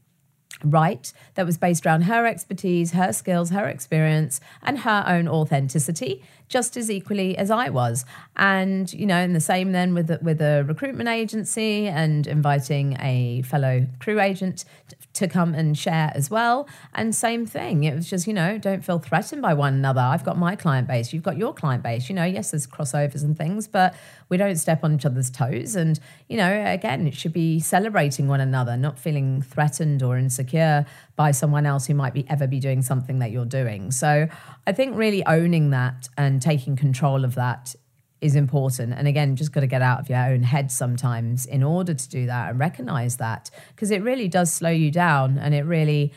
right 0.63 1.11
that 1.35 1.45
was 1.45 1.57
based 1.57 1.85
around 1.85 2.03
her 2.03 2.25
expertise, 2.25 2.91
her 2.91 3.13
skills, 3.13 3.49
her 3.49 3.67
experience, 3.67 4.39
and 4.61 4.79
her 4.79 5.03
own 5.07 5.27
authenticity, 5.27 6.23
just 6.51 6.75
as 6.75 6.91
equally 6.91 7.37
as 7.37 7.49
I 7.49 7.69
was. 7.69 8.05
And 8.35 8.91
you 8.93 9.05
know, 9.05 9.15
and 9.15 9.35
the 9.35 9.39
same 9.39 9.71
then 9.71 9.93
with 9.93 10.11
with 10.21 10.41
a 10.41 10.63
recruitment 10.67 11.09
agency 11.09 11.87
and 11.87 12.27
inviting 12.27 12.97
a 12.99 13.41
fellow 13.43 13.87
crew 13.99 14.19
agent 14.19 14.65
to 15.13 15.27
come 15.27 15.53
and 15.53 15.77
share 15.77 16.11
as 16.15 16.29
well. 16.29 16.67
And 16.93 17.13
same 17.13 17.45
thing. 17.45 17.83
It 17.83 17.95
was 17.95 18.09
just, 18.09 18.27
you 18.27 18.33
know, 18.33 18.57
don't 18.57 18.83
feel 18.83 18.99
threatened 18.99 19.41
by 19.41 19.53
one 19.53 19.73
another. 19.73 20.01
I've 20.01 20.23
got 20.23 20.37
my 20.37 20.55
client 20.55 20.87
base, 20.87 21.11
you've 21.11 21.23
got 21.23 21.37
your 21.37 21.53
client 21.53 21.83
base. 21.83 22.09
You 22.09 22.15
know, 22.15 22.23
yes, 22.23 22.51
there's 22.51 22.67
crossovers 22.67 23.23
and 23.23 23.37
things, 23.37 23.67
but 23.67 23.95
we 24.29 24.37
don't 24.37 24.55
step 24.55 24.83
on 24.83 24.95
each 24.95 25.05
other's 25.05 25.29
toes. 25.29 25.75
And, 25.75 25.99
you 26.29 26.37
know, 26.37 26.63
again, 26.65 27.07
it 27.07 27.15
should 27.15 27.33
be 27.33 27.59
celebrating 27.59 28.27
one 28.27 28.39
another, 28.39 28.77
not 28.77 28.97
feeling 28.97 29.41
threatened 29.41 30.01
or 30.01 30.17
insecure 30.17 30.85
by 31.21 31.29
someone 31.29 31.67
else 31.67 31.85
who 31.85 31.93
might 31.93 32.15
be 32.15 32.25
ever 32.29 32.47
be 32.47 32.59
doing 32.59 32.81
something 32.81 33.19
that 33.19 33.29
you're 33.29 33.45
doing. 33.61 33.91
So 33.91 34.27
I 34.65 34.71
think 34.71 34.97
really 34.97 35.23
owning 35.27 35.69
that 35.69 36.09
and 36.17 36.41
taking 36.41 36.75
control 36.75 37.23
of 37.23 37.35
that 37.35 37.75
is 38.21 38.35
important. 38.35 38.95
And 38.97 39.07
again, 39.07 39.35
just 39.35 39.51
got 39.51 39.59
to 39.59 39.67
get 39.67 39.83
out 39.83 39.99
of 39.99 40.09
your 40.09 40.17
own 40.17 40.41
head 40.41 40.71
sometimes 40.71 41.45
in 41.45 41.61
order 41.61 41.93
to 41.93 42.09
do 42.09 42.25
that 42.25 42.49
and 42.49 42.59
recognize 42.59 43.17
that 43.17 43.51
because 43.69 43.91
it 43.91 44.01
really 44.01 44.27
does 44.27 44.51
slow 44.51 44.71
you 44.71 44.89
down 44.89 45.37
and 45.37 45.53
it 45.53 45.61
really 45.61 46.11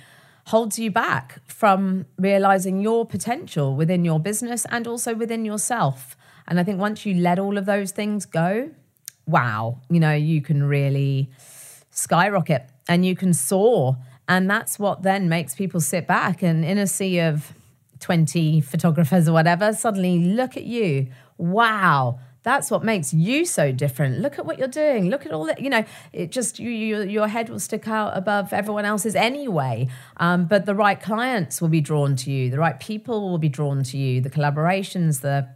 holds 0.47 0.79
you 0.79 0.91
back 0.91 1.43
from 1.47 2.07
realizing 2.17 2.81
your 2.81 3.05
potential 3.05 3.77
within 3.77 4.07
your 4.07 4.19
business 4.19 4.65
and 4.71 4.87
also 4.87 5.15
within 5.15 5.45
yourself. 5.45 6.17
And 6.49 6.59
I 6.59 6.65
think 6.65 6.81
once 6.81 7.05
you 7.05 7.15
let 7.17 7.39
all 7.39 7.59
of 7.59 7.67
those 7.67 7.91
things 7.91 8.25
go, 8.25 8.71
wow, 9.27 9.83
you 9.91 10.01
know, 10.01 10.15
you 10.15 10.41
can 10.41 10.63
really 10.63 11.29
skyrocket 11.91 12.71
and 12.89 13.05
you 13.05 13.15
can 13.15 13.35
soar. 13.35 13.99
And 14.29 14.49
that's 14.49 14.79
what 14.79 15.03
then 15.03 15.29
makes 15.29 15.55
people 15.55 15.81
sit 15.81 16.07
back 16.07 16.43
and 16.43 16.65
in 16.65 16.79
a 16.79 16.87
sea 16.87 17.21
of 17.21 17.53
20 18.01 18.61
photographers 18.61 19.29
or 19.29 19.33
whatever, 19.33 19.73
suddenly 19.73 20.19
look 20.19 20.57
at 20.57 20.65
you 20.65 21.09
wow, 21.39 22.19
that's 22.43 22.71
what 22.71 22.85
makes 22.85 23.15
you 23.15 23.45
so 23.45 23.73
different. 23.73 24.21
Look 24.21 24.39
at 24.39 24.45
what 24.45 24.59
you're 24.59 24.69
doing. 24.69 25.09
Look 25.09 25.25
at 25.25 25.33
all 25.33 25.47
that, 25.47 25.61
you 25.61 25.71
know, 25.71 25.85
it 26.13 26.31
just, 26.31 26.59
you, 26.59 26.71
you 26.71 27.03
your 27.03 27.27
head 27.27 27.49
will 27.49 27.59
stick 27.59 27.89
out 27.89 28.17
above 28.17 28.53
everyone 28.53 28.85
else's 28.85 29.15
anyway. 29.15 29.89
Um, 30.19 30.47
but 30.47 30.67
the 30.67 30.75
right 30.75 31.01
clients 31.01 31.63
will 31.63 31.71
be 31.71 31.81
drawn 31.81 32.17
to 32.17 32.31
you, 32.31 32.51
the 32.51 32.59
right 32.59 32.79
people 32.79 33.31
will 33.31 33.39
be 33.39 33.49
drawn 33.49 33.83
to 33.85 33.97
you, 33.97 34.21
the 34.21 34.31
collaborations, 34.31 35.23
the 35.23 35.49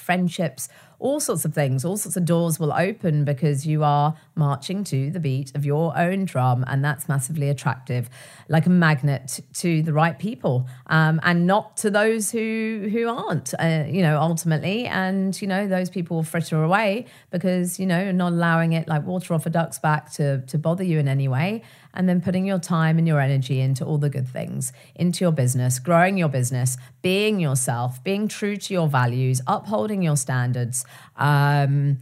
friendships 0.00 0.68
all 0.98 1.20
sorts 1.20 1.44
of 1.44 1.54
things, 1.54 1.84
all 1.84 1.96
sorts 1.96 2.16
of 2.16 2.24
doors 2.24 2.58
will 2.58 2.72
open 2.72 3.24
because 3.24 3.66
you 3.66 3.84
are 3.84 4.14
marching 4.34 4.82
to 4.84 5.10
the 5.10 5.20
beat 5.20 5.54
of 5.54 5.64
your 5.64 5.96
own 5.96 6.24
drum. 6.24 6.64
And 6.66 6.84
that's 6.84 7.08
massively 7.08 7.48
attractive, 7.48 8.08
like 8.48 8.66
a 8.66 8.70
magnet 8.70 9.40
to 9.54 9.82
the 9.82 9.92
right 9.92 10.18
people 10.18 10.66
um, 10.86 11.20
and 11.22 11.46
not 11.46 11.76
to 11.78 11.90
those 11.90 12.30
who, 12.30 12.88
who 12.90 13.08
aren't, 13.08 13.52
uh, 13.58 13.84
you 13.86 14.02
know, 14.02 14.18
ultimately. 14.18 14.86
And, 14.86 15.40
you 15.40 15.48
know, 15.48 15.68
those 15.68 15.90
people 15.90 16.16
will 16.16 16.24
fritter 16.24 16.62
away 16.62 17.06
because, 17.30 17.78
you 17.78 17.86
know, 17.86 18.10
not 18.12 18.32
allowing 18.32 18.72
it 18.72 18.88
like 18.88 19.04
water 19.04 19.34
off 19.34 19.44
a 19.46 19.50
duck's 19.50 19.78
back 19.78 20.12
to, 20.14 20.40
to 20.46 20.58
bother 20.58 20.84
you 20.84 20.98
in 20.98 21.08
any 21.08 21.28
way 21.28 21.62
and 21.96 22.08
then 22.08 22.20
putting 22.20 22.46
your 22.46 22.58
time 22.58 22.98
and 22.98 23.08
your 23.08 23.20
energy 23.20 23.60
into 23.60 23.84
all 23.84 23.98
the 23.98 24.10
good 24.10 24.28
things, 24.28 24.72
into 24.94 25.24
your 25.24 25.32
business, 25.32 25.78
growing 25.78 26.16
your 26.16 26.28
business, 26.28 26.76
being 27.02 27.40
yourself, 27.40 28.02
being 28.04 28.28
true 28.28 28.56
to 28.56 28.74
your 28.74 28.86
values, 28.86 29.40
upholding 29.46 30.02
your 30.02 30.16
standards. 30.16 30.84
Um, 31.16 31.98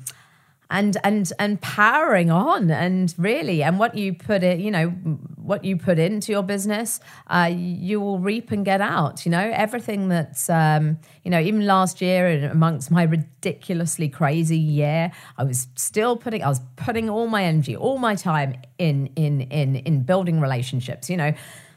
and 0.70 0.96
and 1.04 1.32
and 1.38 1.60
powering 1.60 2.30
on 2.30 2.70
and 2.70 3.14
really 3.18 3.62
and 3.62 3.78
what 3.78 3.94
you 3.94 4.14
put 4.14 4.42
it 4.42 4.58
you 4.58 4.70
know 4.70 4.94
what 5.44 5.64
you 5.64 5.76
put 5.76 5.98
into 5.98 6.32
your 6.32 6.42
business 6.42 7.00
uh, 7.28 7.50
you 7.52 8.00
will 8.00 8.18
reap 8.18 8.50
and 8.50 8.64
get 8.64 8.80
out 8.80 9.24
you 9.24 9.30
know 9.30 9.50
everything 9.54 10.08
that's 10.08 10.48
um, 10.48 10.98
you 11.24 11.30
know 11.30 11.40
even 11.40 11.66
last 11.66 12.00
year 12.00 12.26
and 12.26 12.44
amongst 12.44 12.90
my 12.90 13.02
ridiculously 13.02 14.08
crazy 14.08 14.58
year 14.58 15.12
i 15.38 15.44
was 15.44 15.68
still 15.76 16.16
putting 16.16 16.42
i 16.42 16.48
was 16.48 16.60
putting 16.76 17.10
all 17.10 17.26
my 17.26 17.44
energy 17.44 17.76
all 17.76 17.98
my 17.98 18.14
time 18.14 18.54
in 18.78 19.06
in 19.16 19.42
in 19.42 19.76
in 19.76 20.02
building 20.02 20.40
relationships 20.40 21.10
you 21.10 21.16
know 21.16 21.32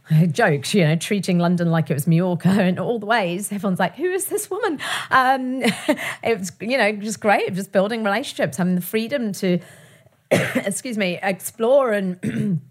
jokes, 0.31 0.73
you 0.73 0.83
know, 0.83 0.95
treating 0.95 1.37
London 1.37 1.71
like 1.71 1.89
it 1.89 1.93
was 1.93 2.07
Mallorca 2.07 2.49
and 2.49 2.79
all 2.79 2.99
the 2.99 3.05
ways. 3.05 3.51
Everyone's 3.51 3.79
like, 3.79 3.95
who 3.95 4.05
is 4.05 4.27
this 4.27 4.49
woman? 4.49 4.79
Um, 5.11 5.61
it 6.23 6.39
was, 6.39 6.51
you 6.61 6.77
know, 6.77 6.91
just 6.93 7.19
great, 7.19 7.53
just 7.53 7.71
building 7.71 8.03
relationships, 8.03 8.57
having 8.57 8.75
the 8.75 8.81
freedom 8.81 9.31
to, 9.33 9.59
excuse 10.31 10.97
me, 10.97 11.19
explore 11.21 11.91
and 11.91 12.61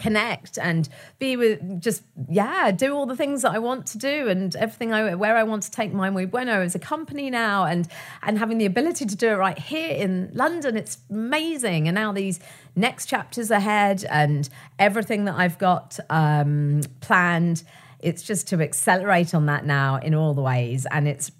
connect 0.00 0.58
and 0.58 0.88
be 1.18 1.36
with 1.36 1.80
just 1.80 2.02
yeah 2.28 2.70
do 2.70 2.94
all 2.94 3.06
the 3.06 3.16
things 3.16 3.42
that 3.42 3.52
I 3.52 3.58
want 3.58 3.86
to 3.86 3.98
do 3.98 4.28
and 4.28 4.56
everything 4.56 4.92
I 4.92 5.14
where 5.14 5.36
I 5.36 5.42
want 5.42 5.62
to 5.64 5.70
take 5.70 5.92
my 5.92 6.10
muy 6.10 6.24
bueno 6.24 6.62
as 6.62 6.74
a 6.74 6.78
company 6.78 7.30
now 7.30 7.64
and 7.64 7.86
and 8.22 8.38
having 8.38 8.58
the 8.58 8.66
ability 8.66 9.04
to 9.06 9.14
do 9.14 9.28
it 9.28 9.36
right 9.36 9.58
here 9.58 9.90
in 9.90 10.30
London. 10.32 10.76
It's 10.76 10.98
amazing. 11.10 11.86
And 11.86 11.94
now 11.94 12.12
these 12.12 12.40
next 12.74 13.06
chapters 13.06 13.50
ahead 13.50 14.04
and 14.10 14.48
everything 14.78 15.26
that 15.26 15.36
I've 15.36 15.58
got 15.58 15.98
um, 16.08 16.80
planned 17.00 17.62
it's 18.00 18.22
just 18.22 18.48
to 18.48 18.62
accelerate 18.62 19.34
on 19.34 19.44
that 19.46 19.66
now 19.66 19.96
in 19.96 20.14
all 20.14 20.32
the 20.32 20.40
ways. 20.40 20.86
And 20.90 21.06
it's 21.06 21.30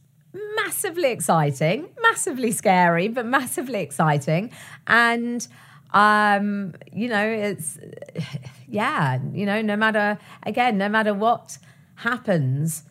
massively 0.57 1.11
exciting 1.11 1.89
massively 2.11 2.53
scary 2.53 3.09
but 3.09 3.25
massively 3.25 3.81
exciting. 3.81 4.51
And 4.87 5.47
um, 5.93 6.75
you 6.93 7.09
know, 7.09 7.27
it's, 7.27 7.79
yeah, 8.69 9.19
you 9.33 9.47
know, 9.47 9.61
no 9.61 9.77
matter, 9.77 10.19
again, 10.45 10.79
no 10.79 10.89
matter 10.89 11.13
what 11.13 11.59
happens 11.97 12.85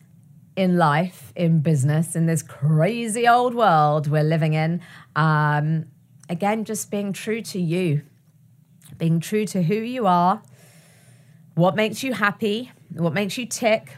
in 0.56 0.76
life, 0.76 1.32
in 1.36 1.60
business, 1.60 2.14
in 2.14 2.26
this 2.26 2.42
crazy 2.42 3.26
old 3.26 3.54
world 3.54 4.08
we're 4.08 4.22
living 4.22 4.54
in, 4.54 4.80
um, 5.16 5.86
again, 6.28 6.64
just 6.64 6.90
being 6.90 7.12
true 7.12 7.40
to 7.42 7.60
you, 7.60 8.02
being 8.98 9.20
true 9.20 9.46
to 9.46 9.62
who 9.62 9.74
you 9.74 10.06
are, 10.06 10.42
what 11.54 11.74
makes 11.74 12.02
you 12.02 12.12
happy, 12.12 12.70
what 12.92 13.14
makes 13.14 13.38
you 13.38 13.46
tick, 13.46 13.96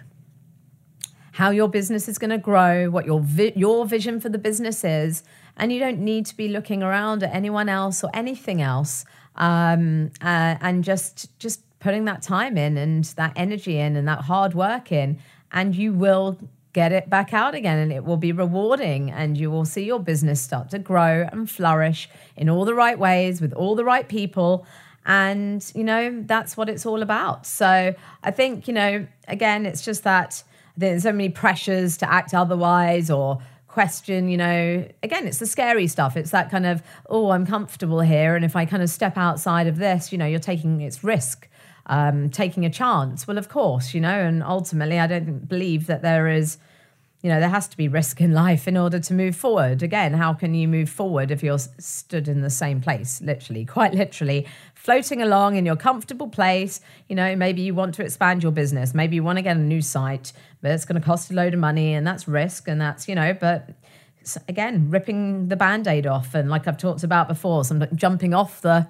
how 1.32 1.50
your 1.50 1.68
business 1.68 2.08
is 2.08 2.18
going 2.18 2.30
to 2.30 2.38
grow, 2.38 2.90
what 2.90 3.06
your 3.06 3.20
vi- 3.20 3.52
your 3.56 3.86
vision 3.86 4.20
for 4.20 4.28
the 4.28 4.38
business 4.38 4.84
is, 4.84 5.22
and 5.56 5.72
you 5.72 5.78
don't 5.78 5.98
need 5.98 6.26
to 6.26 6.36
be 6.36 6.48
looking 6.48 6.82
around 6.82 7.22
at 7.22 7.34
anyone 7.34 7.68
else 7.68 8.02
or 8.02 8.10
anything 8.14 8.60
else, 8.60 9.04
um, 9.36 10.10
uh, 10.20 10.56
and 10.60 10.84
just 10.84 11.38
just 11.38 11.62
putting 11.80 12.04
that 12.04 12.22
time 12.22 12.56
in 12.56 12.76
and 12.76 13.04
that 13.16 13.32
energy 13.34 13.78
in 13.78 13.96
and 13.96 14.06
that 14.06 14.22
hard 14.22 14.54
work 14.54 14.92
in, 14.92 15.18
and 15.50 15.74
you 15.74 15.92
will 15.92 16.38
get 16.72 16.92
it 16.92 17.10
back 17.10 17.34
out 17.34 17.54
again 17.54 17.78
and 17.78 17.92
it 17.92 18.04
will 18.04 18.16
be 18.16 18.32
rewarding 18.32 19.10
and 19.10 19.36
you 19.36 19.50
will 19.50 19.64
see 19.64 19.84
your 19.84 20.00
business 20.00 20.40
start 20.40 20.70
to 20.70 20.78
grow 20.78 21.26
and 21.30 21.50
flourish 21.50 22.08
in 22.36 22.48
all 22.48 22.64
the 22.64 22.74
right 22.74 22.98
ways 22.98 23.40
with 23.40 23.52
all 23.52 23.74
the 23.74 23.84
right 23.84 24.08
people. 24.08 24.66
And 25.04 25.70
you 25.74 25.84
know 25.84 26.22
that's 26.26 26.56
what 26.56 26.68
it's 26.68 26.86
all 26.86 27.02
about. 27.02 27.46
So 27.46 27.94
i 28.22 28.30
think 28.30 28.68
you 28.68 28.74
know 28.74 29.06
again 29.28 29.66
it's 29.66 29.84
just 29.84 30.04
that 30.04 30.42
there's 30.76 31.02
so 31.02 31.12
many 31.12 31.28
pressures 31.28 31.96
to 31.98 32.10
act 32.10 32.32
otherwise 32.32 33.10
or 33.10 33.38
question, 33.72 34.28
you 34.28 34.36
know, 34.36 34.86
again, 35.02 35.26
it's 35.26 35.38
the 35.38 35.46
scary 35.46 35.86
stuff. 35.86 36.14
It's 36.14 36.30
that 36.30 36.50
kind 36.50 36.66
of, 36.66 36.82
oh, 37.08 37.30
I'm 37.30 37.46
comfortable 37.46 38.00
here. 38.00 38.36
And 38.36 38.44
if 38.44 38.54
I 38.54 38.66
kind 38.66 38.82
of 38.82 38.90
step 38.90 39.16
outside 39.16 39.66
of 39.66 39.78
this, 39.78 40.12
you 40.12 40.18
know, 40.18 40.26
you're 40.26 40.38
taking 40.38 40.82
its 40.82 41.02
risk, 41.02 41.48
um, 41.86 42.28
taking 42.28 42.66
a 42.66 42.70
chance. 42.70 43.26
Well, 43.26 43.38
of 43.38 43.48
course, 43.48 43.94
you 43.94 44.00
know, 44.00 44.20
and 44.20 44.42
ultimately, 44.42 45.00
I 45.00 45.06
don't 45.06 45.48
believe 45.48 45.86
that 45.86 46.02
there 46.02 46.28
is, 46.28 46.58
you 47.22 47.30
know, 47.30 47.40
there 47.40 47.48
has 47.48 47.66
to 47.68 47.76
be 47.76 47.88
risk 47.88 48.20
in 48.20 48.32
life 48.32 48.68
in 48.68 48.76
order 48.76 49.00
to 49.00 49.14
move 49.14 49.34
forward. 49.36 49.82
Again, 49.82 50.12
how 50.12 50.34
can 50.34 50.54
you 50.54 50.68
move 50.68 50.90
forward 50.90 51.30
if 51.30 51.42
you're 51.42 51.58
stood 51.58 52.28
in 52.28 52.42
the 52.42 52.50
same 52.50 52.82
place, 52.82 53.22
literally, 53.22 53.64
quite 53.64 53.94
literally, 53.94 54.46
floating 54.82 55.22
along 55.22 55.54
in 55.54 55.64
your 55.64 55.76
comfortable 55.76 56.28
place? 56.28 56.80
You 57.08 57.14
know, 57.14 57.36
maybe 57.36 57.62
you 57.62 57.72
want 57.72 57.94
to 57.94 58.02
expand 58.02 58.42
your 58.42 58.50
business, 58.50 58.94
maybe 58.94 59.14
you 59.14 59.22
want 59.22 59.38
to 59.38 59.42
get 59.42 59.56
a 59.56 59.60
new 59.60 59.80
site, 59.80 60.32
but 60.60 60.72
it's 60.72 60.84
going 60.84 61.00
to 61.00 61.06
cost 61.06 61.30
a 61.30 61.34
load 61.34 61.54
of 61.54 61.60
money 61.60 61.94
and 61.94 62.04
that's 62.04 62.26
risk 62.26 62.66
and 62.66 62.80
that's, 62.80 63.08
you 63.08 63.14
know, 63.14 63.32
but 63.32 63.70
again, 64.48 64.90
ripping 64.90 65.48
the 65.48 65.56
band 65.56 65.86
aid 65.86 66.04
off. 66.06 66.34
And 66.34 66.50
like 66.50 66.66
I've 66.66 66.78
talked 66.78 67.04
about 67.04 67.28
before, 67.28 67.64
some 67.64 67.86
jumping 67.94 68.34
off 68.34 68.60
the 68.60 68.88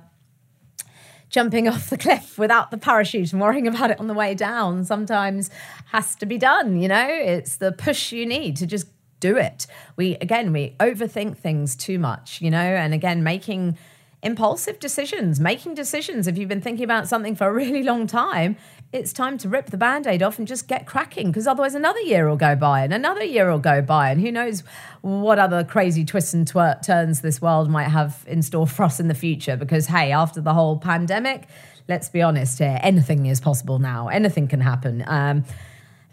jumping 1.28 1.66
off 1.68 1.90
the 1.90 1.98
cliff 1.98 2.38
without 2.38 2.70
the 2.70 2.78
parachute 2.78 3.32
and 3.32 3.40
worrying 3.40 3.66
about 3.66 3.90
it 3.90 3.98
on 3.98 4.06
the 4.06 4.14
way 4.14 4.34
down 4.34 4.84
sometimes 4.84 5.50
has 5.86 6.14
to 6.16 6.26
be 6.26 6.38
done. 6.38 6.80
You 6.80 6.88
know, 6.88 7.06
it's 7.08 7.56
the 7.56 7.72
push 7.72 8.12
you 8.12 8.24
need 8.24 8.56
to 8.58 8.66
just 8.66 8.86
do 9.20 9.36
it. 9.36 9.66
We, 9.96 10.16
again, 10.16 10.52
we 10.52 10.74
overthink 10.80 11.36
things 11.36 11.76
too 11.76 11.98
much, 11.98 12.40
you 12.40 12.50
know, 12.50 12.58
and 12.58 12.92
again, 12.92 13.22
making 13.22 13.78
impulsive 14.22 14.78
decisions, 14.78 15.40
making 15.40 15.74
decisions. 15.74 16.26
If 16.26 16.38
you've 16.38 16.48
been 16.48 16.60
thinking 16.60 16.84
about 16.84 17.08
something 17.08 17.34
for 17.34 17.48
a 17.48 17.52
really 17.52 17.82
long 17.82 18.06
time, 18.06 18.56
it's 18.92 19.12
time 19.12 19.38
to 19.38 19.48
rip 19.48 19.70
the 19.70 19.76
band 19.76 20.06
aid 20.06 20.22
off 20.22 20.38
and 20.38 20.46
just 20.46 20.68
get 20.68 20.86
cracking 20.86 21.28
because 21.28 21.46
otherwise 21.46 21.74
another 21.74 22.00
year 22.00 22.28
will 22.28 22.36
go 22.36 22.54
by 22.54 22.84
and 22.84 22.92
another 22.92 23.24
year 23.24 23.50
will 23.50 23.58
go 23.58 23.82
by. 23.82 24.10
And 24.10 24.20
who 24.20 24.30
knows 24.30 24.62
what 25.00 25.38
other 25.38 25.64
crazy 25.64 26.04
twists 26.04 26.34
and 26.34 26.46
twer- 26.46 26.78
turns 26.84 27.22
this 27.22 27.40
world 27.40 27.70
might 27.70 27.88
have 27.88 28.24
in 28.28 28.42
store 28.42 28.66
for 28.66 28.84
us 28.84 29.00
in 29.00 29.08
the 29.08 29.14
future. 29.14 29.56
Because, 29.56 29.86
hey, 29.86 30.12
after 30.12 30.40
the 30.40 30.52
whole 30.54 30.78
pandemic, 30.78 31.48
let's 31.88 32.08
be 32.08 32.22
honest 32.22 32.58
here, 32.58 32.78
anything 32.82 33.26
is 33.26 33.40
possible 33.40 33.78
now, 33.78 34.08
anything 34.08 34.46
can 34.46 34.60
happen. 34.60 35.02
Um, 35.06 35.44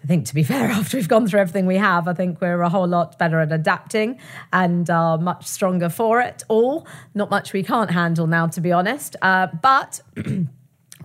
I 0.04 0.08
think, 0.08 0.26
to 0.28 0.36
be 0.36 0.44
fair, 0.52 0.70
after 0.70 0.98
we've 0.98 1.08
gone 1.08 1.28
through 1.28 1.40
everything 1.40 1.66
we 1.66 1.78
have, 1.78 2.08
I 2.08 2.14
think 2.14 2.42
we're 2.42 2.62
a 2.62 2.70
whole 2.70 2.88
lot 2.88 3.18
better 3.20 3.40
at 3.40 3.52
adapting 3.52 4.20
and 4.54 4.90
are 4.90 5.18
much 5.18 5.46
stronger 5.46 5.90
for 5.90 6.22
it 6.22 6.44
all. 6.48 6.88
Not 7.14 7.30
much 7.30 7.54
we 7.54 7.64
can't 7.64 7.92
handle 7.92 8.28
now, 8.28 8.48
to 8.48 8.62
be 8.62 8.72
honest. 8.72 9.16
Uh, 9.22 9.48
but 9.62 10.02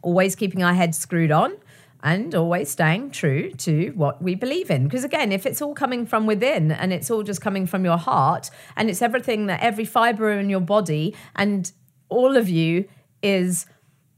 always 0.03 0.37
keeping 0.37 0.63
our 0.63 0.75
heads 0.75 0.99
screwed 0.99 1.31
on 1.31 1.57
and 2.03 2.35
always 2.35 2.71
staying 2.71 3.11
true 3.11 3.51
to 3.53 3.91
what 3.97 4.23
we 4.23 4.35
believe 4.35 4.71
in. 4.71 4.85
Because 4.85 5.05
again, 5.05 5.33
if 5.33 5.47
it's 5.47 5.63
all 5.63 5.75
coming 5.75 6.05
from 6.05 6.27
within 6.27 6.71
and 6.71 6.93
it's 6.93 7.11
all 7.11 7.23
just 7.23 7.41
coming 7.41 7.67
from 7.67 7.85
your 7.85 7.97
heart 7.97 8.51
and 8.77 8.91
it's 8.91 9.01
everything 9.01 9.47
that 9.47 9.63
every 9.63 9.87
fiber 9.87 10.31
in 10.31 10.51
your 10.51 10.61
body 10.61 11.17
and 11.35 11.73
all 12.11 12.37
of 12.37 12.49
you 12.49 12.87
is 13.23 13.65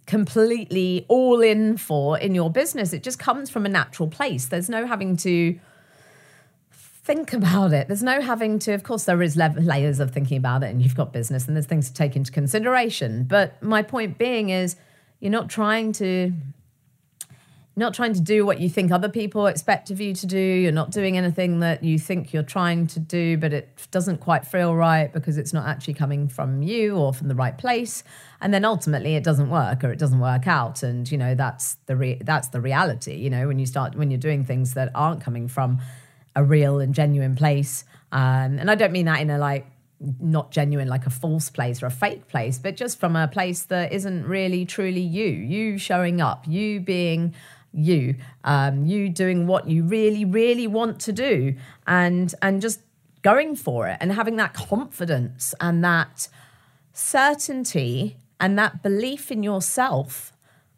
completely 0.06 1.04
all 1.08 1.40
in 1.40 1.76
for 1.76 2.18
in 2.18 2.34
your 2.34 2.50
business, 2.50 2.92
it 2.92 3.02
just 3.02 3.18
comes 3.18 3.50
from 3.50 3.66
a 3.66 3.68
natural 3.68 4.08
place. 4.08 4.46
There's 4.46 4.68
no 4.68 4.86
having 4.86 5.16
to 5.18 5.58
think 6.70 7.32
about 7.32 7.72
it. 7.72 7.86
There's 7.86 8.02
no 8.02 8.20
having 8.20 8.58
to, 8.60 8.72
of 8.72 8.82
course, 8.82 9.04
there 9.04 9.22
is 9.22 9.36
layers 9.36 10.00
of 10.00 10.10
thinking 10.12 10.38
about 10.38 10.62
it 10.62 10.70
and 10.70 10.82
you've 10.82 10.96
got 10.96 11.12
business 11.12 11.46
and 11.46 11.56
there's 11.56 11.66
things 11.66 11.88
to 11.88 11.94
take 11.94 12.16
into 12.16 12.32
consideration. 12.32 13.24
But 13.24 13.62
my 13.62 13.82
point 13.82 14.18
being 14.18 14.50
is, 14.50 14.76
you're 15.20 15.32
not 15.32 15.48
trying 15.48 15.92
to 15.94 16.32
not 17.78 17.92
trying 17.92 18.14
to 18.14 18.20
do 18.22 18.46
what 18.46 18.58
you 18.58 18.70
think 18.70 18.90
other 18.90 19.10
people 19.10 19.46
expect 19.46 19.90
of 19.90 20.00
you 20.00 20.14
to 20.14 20.26
do. 20.26 20.38
You're 20.38 20.72
not 20.72 20.90
doing 20.90 21.18
anything 21.18 21.60
that 21.60 21.84
you 21.84 21.98
think 21.98 22.32
you're 22.32 22.42
trying 22.42 22.86
to 22.88 22.98
do, 22.98 23.36
but 23.36 23.52
it 23.52 23.86
doesn't 23.90 24.18
quite 24.20 24.46
feel 24.46 24.74
right 24.74 25.12
because 25.12 25.36
it's 25.36 25.52
not 25.52 25.66
actually 25.66 25.92
coming 25.92 26.26
from 26.26 26.62
you 26.62 26.96
or 26.96 27.12
from 27.12 27.28
the 27.28 27.34
right 27.34 27.56
place. 27.56 28.02
And 28.40 28.54
then 28.54 28.64
ultimately, 28.64 29.14
it 29.14 29.24
doesn't 29.24 29.50
work 29.50 29.84
or 29.84 29.92
it 29.92 29.98
doesn't 29.98 30.20
work 30.20 30.46
out. 30.46 30.82
And 30.82 31.10
you 31.10 31.18
know 31.18 31.34
that's 31.34 31.74
the 31.84 31.96
re- 31.96 32.20
that's 32.24 32.48
the 32.48 32.62
reality. 32.62 33.14
You 33.14 33.28
know 33.28 33.46
when 33.46 33.58
you 33.58 33.66
start 33.66 33.94
when 33.94 34.10
you're 34.10 34.18
doing 34.18 34.42
things 34.42 34.72
that 34.72 34.90
aren't 34.94 35.20
coming 35.20 35.46
from 35.46 35.78
a 36.34 36.42
real 36.42 36.80
and 36.80 36.94
genuine 36.94 37.34
place. 37.34 37.84
Um, 38.10 38.58
and 38.58 38.70
I 38.70 38.74
don't 38.74 38.92
mean 38.92 39.04
that 39.04 39.20
in 39.20 39.28
a 39.28 39.36
like 39.36 39.66
not 40.20 40.50
genuine 40.50 40.88
like 40.88 41.06
a 41.06 41.10
false 41.10 41.48
place 41.48 41.82
or 41.82 41.86
a 41.86 41.90
fake 41.90 42.28
place 42.28 42.58
but 42.58 42.76
just 42.76 43.00
from 43.00 43.16
a 43.16 43.26
place 43.26 43.62
that 43.62 43.92
isn't 43.94 44.26
really 44.26 44.66
truly 44.66 45.00
you 45.00 45.24
you 45.24 45.78
showing 45.78 46.20
up 46.20 46.44
you 46.46 46.80
being 46.80 47.34
you 47.76 48.16
um, 48.44 48.86
you 48.86 49.08
doing 49.08 49.46
what 49.46 49.68
you 49.68 49.82
really 49.84 50.24
really 50.24 50.66
want 50.66 51.00
to 51.00 51.12
do 51.12 51.54
and 51.86 52.34
and 52.42 52.60
just 52.60 52.80
going 53.22 53.56
for 53.56 53.88
it 53.88 53.96
and 54.00 54.12
having 54.12 54.36
that 54.36 54.54
confidence 54.54 55.54
and 55.60 55.84
that 55.84 56.28
certainty 56.92 58.16
and 58.40 58.58
that 58.58 58.82
belief 58.82 59.30
in 59.30 59.42
yourself 59.42 60.32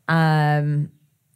um, 0.08 0.90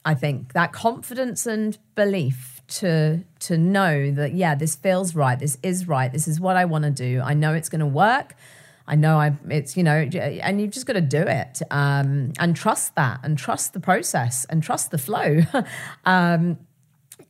i 0.05 0.13
think 0.13 0.53
that 0.53 0.73
confidence 0.73 1.45
and 1.45 1.77
belief 1.95 2.61
to 2.67 3.23
to 3.39 3.57
know 3.57 4.11
that 4.11 4.33
yeah 4.33 4.55
this 4.55 4.75
feels 4.75 5.15
right 5.15 5.39
this 5.39 5.57
is 5.61 5.87
right 5.87 6.11
this 6.11 6.27
is 6.27 6.39
what 6.39 6.55
i 6.55 6.65
want 6.65 6.83
to 6.83 6.91
do. 6.91 7.21
I 7.21 7.33
know 7.33 7.53
it's 7.53 7.69
going 7.69 7.79
to 7.79 7.85
work 7.85 8.35
i 8.87 8.95
know 8.95 9.17
i 9.17 9.33
it's 9.49 9.75
you 9.77 9.83
know 9.83 9.97
and 10.41 10.61
you've 10.61 10.71
just 10.71 10.85
got 10.85 10.93
to 10.93 11.01
do 11.01 11.21
it 11.21 11.61
um, 11.71 12.31
and 12.39 12.55
trust 12.55 12.95
that 12.95 13.19
and 13.23 13.37
trust 13.37 13.73
the 13.73 13.79
process 13.79 14.45
and 14.45 14.63
trust 14.63 14.91
the 14.91 14.97
flow 14.97 15.41
um, 16.05 16.57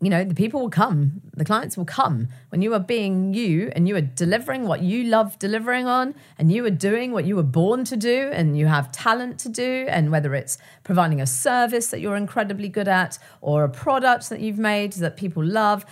you 0.03 0.09
know, 0.09 0.25
the 0.25 0.35
people 0.35 0.59
will 0.59 0.69
come, 0.69 1.21
the 1.33 1.45
clients 1.45 1.77
will 1.77 1.85
come 1.85 2.27
when 2.49 2.61
you 2.61 2.73
are 2.73 2.79
being 2.79 3.33
you 3.33 3.71
and 3.73 3.87
you 3.87 3.95
are 3.95 4.01
delivering 4.01 4.67
what 4.67 4.81
you 4.81 5.05
love 5.05 5.39
delivering 5.39 5.87
on 5.87 6.13
and 6.37 6.51
you 6.51 6.65
are 6.65 6.69
doing 6.69 7.13
what 7.13 7.23
you 7.23 7.37
were 7.37 7.43
born 7.43 7.85
to 7.85 7.95
do 7.95 8.29
and 8.33 8.57
you 8.57 8.67
have 8.67 8.91
talent 8.91 9.39
to 9.39 9.49
do. 9.49 9.85
And 9.87 10.11
whether 10.11 10.35
it's 10.35 10.57
providing 10.83 11.21
a 11.21 11.25
service 11.25 11.87
that 11.87 12.01
you're 12.01 12.17
incredibly 12.17 12.67
good 12.67 12.89
at 12.89 13.17
or 13.39 13.63
a 13.63 13.69
product 13.69 14.29
that 14.29 14.41
you've 14.41 14.59
made 14.59 14.93
that 14.93 15.15
people 15.15 15.43
love, 15.43 15.85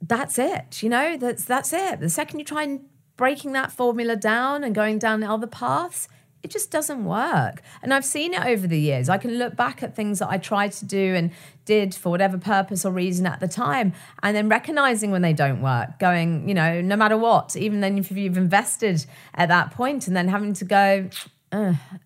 that's 0.00 0.38
it. 0.38 0.82
You 0.82 0.88
know, 0.88 1.18
that's, 1.18 1.44
that's 1.44 1.74
it. 1.74 2.00
The 2.00 2.08
second 2.08 2.38
you 2.38 2.46
try 2.46 2.62
and 2.62 2.80
breaking 3.16 3.52
that 3.52 3.72
formula 3.72 4.16
down 4.16 4.64
and 4.64 4.74
going 4.74 4.98
down 4.98 5.22
other 5.22 5.46
paths, 5.46 6.08
it 6.42 6.50
just 6.50 6.72
doesn't 6.72 7.04
work. 7.04 7.62
And 7.82 7.94
I've 7.94 8.04
seen 8.04 8.34
it 8.34 8.44
over 8.44 8.66
the 8.66 8.78
years. 8.78 9.08
I 9.08 9.16
can 9.16 9.38
look 9.38 9.54
back 9.54 9.80
at 9.82 9.94
things 9.94 10.18
that 10.18 10.28
I 10.28 10.38
tried 10.38 10.72
to 10.72 10.84
do 10.84 11.14
and 11.14 11.30
did 11.64 11.94
for 11.94 12.10
whatever 12.10 12.36
purpose 12.36 12.84
or 12.84 12.90
reason 12.90 13.26
at 13.26 13.38
the 13.38 13.46
time, 13.46 13.92
and 14.24 14.36
then 14.36 14.48
recognizing 14.48 15.12
when 15.12 15.22
they 15.22 15.32
don't 15.32 15.62
work, 15.62 16.00
going, 16.00 16.48
you 16.48 16.54
know, 16.54 16.80
no 16.80 16.96
matter 16.96 17.16
what, 17.16 17.54
even 17.54 17.80
then 17.80 17.96
if 17.96 18.10
you've 18.10 18.36
invested 18.36 19.06
at 19.34 19.48
that 19.50 19.70
point, 19.70 20.08
and 20.08 20.16
then 20.16 20.26
having 20.26 20.52
to 20.54 20.64
go, 20.64 21.08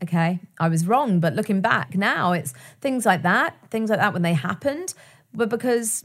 okay, 0.02 0.40
I 0.60 0.68
was 0.68 0.86
wrong. 0.86 1.18
But 1.18 1.34
looking 1.34 1.62
back 1.62 1.96
now, 1.96 2.32
it's 2.32 2.52
things 2.82 3.06
like 3.06 3.22
that, 3.22 3.56
things 3.70 3.88
like 3.88 4.00
that 4.00 4.12
when 4.12 4.20
they 4.20 4.34
happened, 4.34 4.92
but 5.32 5.48
because 5.48 6.04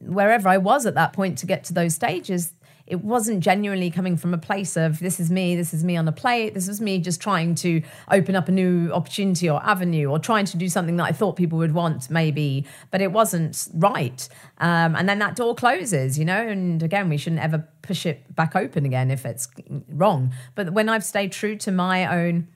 wherever 0.00 0.48
I 0.48 0.56
was 0.56 0.86
at 0.86 0.94
that 0.94 1.12
point 1.12 1.36
to 1.38 1.46
get 1.46 1.64
to 1.64 1.74
those 1.74 1.94
stages, 1.94 2.54
it 2.86 3.02
wasn't 3.02 3.40
genuinely 3.40 3.90
coming 3.90 4.16
from 4.16 4.32
a 4.32 4.38
place 4.38 4.76
of 4.76 5.00
this 5.00 5.18
is 5.18 5.30
me, 5.30 5.56
this 5.56 5.74
is 5.74 5.82
me 5.82 5.96
on 5.96 6.06
a 6.06 6.12
plate, 6.12 6.54
this 6.54 6.68
is 6.68 6.80
me 6.80 6.98
just 6.98 7.20
trying 7.20 7.54
to 7.56 7.82
open 8.10 8.36
up 8.36 8.48
a 8.48 8.52
new 8.52 8.92
opportunity 8.92 9.50
or 9.50 9.62
avenue 9.64 10.08
or 10.08 10.18
trying 10.18 10.44
to 10.46 10.56
do 10.56 10.68
something 10.68 10.96
that 10.96 11.04
I 11.04 11.12
thought 11.12 11.36
people 11.36 11.58
would 11.58 11.74
want, 11.74 12.08
maybe, 12.10 12.64
but 12.90 13.02
it 13.02 13.10
wasn't 13.10 13.68
right. 13.74 14.28
Um, 14.58 14.94
and 14.94 15.08
then 15.08 15.18
that 15.18 15.34
door 15.34 15.54
closes, 15.54 16.18
you 16.18 16.24
know, 16.24 16.46
and 16.46 16.82
again, 16.82 17.08
we 17.08 17.16
shouldn't 17.16 17.42
ever 17.42 17.66
push 17.82 18.06
it 18.06 18.34
back 18.34 18.54
open 18.54 18.84
again 18.84 19.10
if 19.10 19.26
it's 19.26 19.48
wrong. 19.88 20.32
But 20.54 20.72
when 20.72 20.88
I've 20.88 21.04
stayed 21.04 21.32
true 21.32 21.56
to 21.56 21.72
my 21.72 22.06
own. 22.06 22.48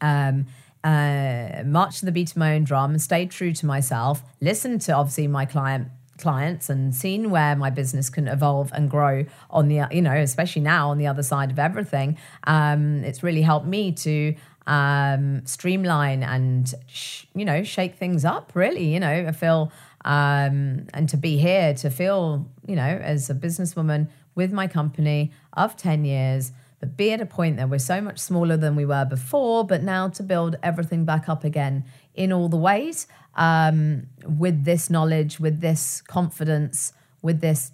Um, 0.00 0.46
uh, 0.82 1.62
march 1.64 2.00
to 2.00 2.04
the 2.04 2.12
beat 2.12 2.30
of 2.32 2.36
my 2.36 2.54
own 2.54 2.62
drum 2.62 2.98
stayed 2.98 3.30
true 3.30 3.54
to 3.54 3.64
myself, 3.64 4.22
listened 4.42 4.82
to 4.82 4.92
obviously 4.92 5.26
my 5.26 5.46
client 5.46 5.88
clients 6.18 6.70
and 6.70 6.94
seen 6.94 7.30
where 7.30 7.56
my 7.56 7.70
business 7.70 8.10
can 8.10 8.28
evolve 8.28 8.70
and 8.72 8.90
grow 8.90 9.24
on 9.50 9.68
the 9.68 9.86
you 9.90 10.02
know 10.02 10.14
especially 10.14 10.62
now 10.62 10.90
on 10.90 10.98
the 10.98 11.06
other 11.06 11.22
side 11.22 11.50
of 11.50 11.58
everything 11.58 12.16
um, 12.44 13.02
it's 13.04 13.22
really 13.22 13.42
helped 13.42 13.66
me 13.66 13.92
to 13.92 14.34
um, 14.66 15.44
streamline 15.44 16.22
and 16.22 16.74
sh- 16.86 17.24
you 17.34 17.44
know 17.44 17.62
shake 17.62 17.96
things 17.96 18.24
up 18.24 18.52
really 18.54 18.92
you 18.92 19.00
know 19.00 19.26
i 19.28 19.32
feel 19.32 19.72
um, 20.04 20.86
and 20.92 21.08
to 21.08 21.16
be 21.16 21.36
here 21.36 21.74
to 21.74 21.90
feel 21.90 22.46
you 22.66 22.76
know 22.76 22.82
as 22.82 23.28
a 23.30 23.34
businesswoman 23.34 24.08
with 24.34 24.52
my 24.52 24.66
company 24.66 25.32
of 25.52 25.76
10 25.76 26.04
years 26.04 26.52
but 26.80 26.96
be 26.96 27.12
at 27.12 27.20
a 27.20 27.26
point 27.26 27.56
that 27.56 27.68
we're 27.70 27.78
so 27.78 28.00
much 28.00 28.18
smaller 28.18 28.56
than 28.56 28.76
we 28.76 28.84
were 28.84 29.04
before 29.04 29.64
but 29.64 29.82
now 29.82 30.08
to 30.08 30.22
build 30.22 30.56
everything 30.62 31.04
back 31.04 31.28
up 31.28 31.44
again 31.44 31.84
in 32.14 32.32
all 32.32 32.48
the 32.48 32.56
ways 32.56 33.06
um, 33.36 34.06
with 34.24 34.64
this 34.64 34.90
knowledge, 34.90 35.40
with 35.40 35.60
this 35.60 36.00
confidence, 36.02 36.92
with 37.22 37.40
this 37.40 37.72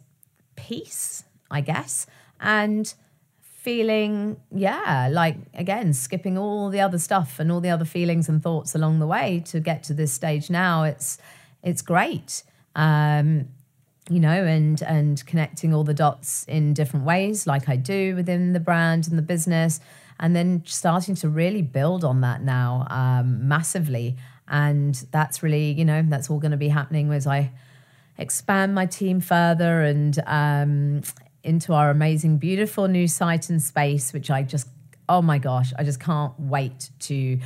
peace, 0.57 1.25
I 1.51 1.61
guess, 1.61 2.07
and 2.41 2.93
feeling, 3.41 4.41
yeah, 4.55 5.09
like 5.11 5.37
again, 5.55 5.93
skipping 5.93 6.39
all 6.39 6.71
the 6.71 6.81
other 6.81 6.99
stuff 6.99 7.39
and 7.39 7.53
all 7.53 7.61
the 7.61 7.69
other 7.69 7.85
feelings 7.85 8.29
and 8.29 8.43
thoughts 8.43 8.75
along 8.75 8.99
the 8.99 9.07
way 9.07 9.43
to 9.47 9.61
get 9.61 9.83
to 9.85 9.95
this 9.95 10.13
stage 10.13 10.49
now. 10.49 10.85
It's 10.85 11.19
it's 11.63 11.83
great. 11.83 12.43
Um, 12.75 13.49
you 14.09 14.19
know, 14.19 14.45
and 14.45 14.83
and 14.83 15.25
connecting 15.27 15.75
all 15.75 15.85
the 15.85 15.95
dots 15.95 16.45
in 16.49 16.73
different 16.73 17.05
ways, 17.05 17.47
like 17.47 17.69
I 17.69 17.77
do 17.77 18.17
within 18.17 18.55
the 18.55 18.61
brand 18.61 19.09
and 19.09 19.19
the 19.19 19.23
business, 19.23 19.79
and 20.21 20.37
then 20.37 20.63
starting 20.67 21.15
to 21.17 21.29
really 21.29 21.63
build 21.63 22.05
on 22.05 22.21
that 22.21 22.43
now 22.43 22.87
um, 22.91 23.49
massively. 23.49 24.17
And 24.47 24.95
that's 25.11 25.43
really, 25.43 25.73
you 25.73 25.85
know, 25.85 26.05
that's 26.07 26.31
all 26.31 26.39
going 26.39 26.51
to 26.51 26.57
be 26.57 26.69
happening 26.69 27.11
as 27.13 27.27
I 27.27 27.51
expand 28.19 28.75
my 28.75 28.85
team 28.85 29.21
further 29.21 29.83
and 29.83 30.17
um, 30.27 31.03
into 31.43 31.73
our 31.73 31.91
amazing, 31.91 32.37
beautiful 32.37 32.87
new 32.87 33.09
site 33.09 33.49
and 33.49 33.63
space, 33.63 34.13
which 34.13 34.31
I 34.31 34.43
just, 34.43 34.69
oh 35.09 35.23
my 35.23 35.39
gosh, 35.39 35.73
I 35.79 35.85
just 35.85 36.01
can't 36.01 36.39
wait 36.39 36.91
to 37.01 37.39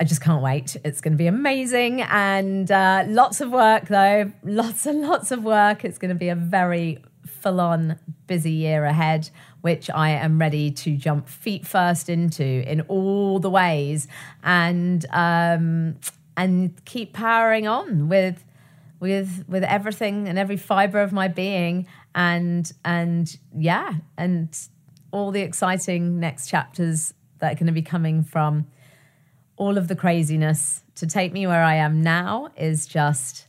I 0.00 0.04
just 0.04 0.22
can't 0.22 0.42
wait. 0.42 0.78
It's 0.82 1.02
going 1.02 1.12
to 1.12 1.18
be 1.18 1.26
amazing 1.26 2.00
and 2.00 2.70
uh, 2.70 3.04
lots 3.06 3.42
of 3.42 3.50
work, 3.50 3.88
though. 3.88 4.32
Lots 4.42 4.86
and 4.86 5.02
lots 5.02 5.30
of 5.30 5.44
work. 5.44 5.84
It's 5.84 5.98
going 5.98 6.08
to 6.08 6.14
be 6.14 6.30
a 6.30 6.34
very 6.34 7.04
full 7.26 7.60
on 7.60 7.98
busy 8.26 8.52
year 8.52 8.86
ahead, 8.86 9.28
which 9.60 9.90
I 9.90 10.10
am 10.10 10.38
ready 10.38 10.70
to 10.70 10.96
jump 10.96 11.28
feet 11.28 11.66
first 11.66 12.08
into 12.08 12.44
in 12.44 12.80
all 12.82 13.38
the 13.38 13.50
ways 13.50 14.08
and 14.42 15.04
um, 15.12 15.96
and 16.36 16.84
keep 16.84 17.12
powering 17.12 17.66
on 17.66 18.08
with 18.08 18.44
with 19.00 19.44
with 19.48 19.64
everything 19.64 20.28
and 20.28 20.38
every 20.38 20.56
fiber 20.56 21.00
of 21.00 21.12
my 21.12 21.28
being 21.28 21.86
and 22.14 22.72
and 22.84 23.38
yeah 23.56 23.94
and 24.16 24.56
all 25.12 25.30
the 25.30 25.40
exciting 25.40 26.20
next 26.20 26.48
chapters 26.48 27.14
that 27.38 27.52
are 27.52 27.54
going 27.54 27.66
to 27.66 27.72
be 27.72 27.82
coming 27.82 28.22
from 28.22 28.66
all 29.56 29.76
of 29.76 29.88
the 29.88 29.96
craziness 29.96 30.82
to 30.94 31.06
take 31.06 31.32
me 31.32 31.46
where 31.46 31.62
I 31.62 31.74
am 31.76 32.02
now 32.02 32.48
is 32.56 32.86
just, 32.86 33.46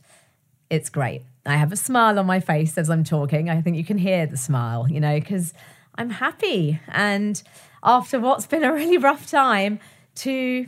it's 0.68 0.90
great. 0.90 1.22
I 1.46 1.56
have 1.56 1.72
a 1.72 1.76
smile 1.76 2.18
on 2.18 2.26
my 2.26 2.40
face 2.40 2.76
as 2.76 2.90
I'm 2.90 3.04
talking. 3.04 3.48
I 3.48 3.60
think 3.62 3.76
you 3.76 3.84
can 3.84 3.98
hear 3.98 4.26
the 4.26 4.36
smile, 4.36 4.86
you 4.90 5.00
know, 5.00 5.18
because 5.18 5.54
I'm 5.94 6.10
happy. 6.10 6.80
And 6.88 7.42
after 7.82 8.18
what's 8.20 8.46
been 8.46 8.64
a 8.64 8.72
really 8.72 8.98
rough 8.98 9.30
time, 9.30 9.80
to 10.14 10.66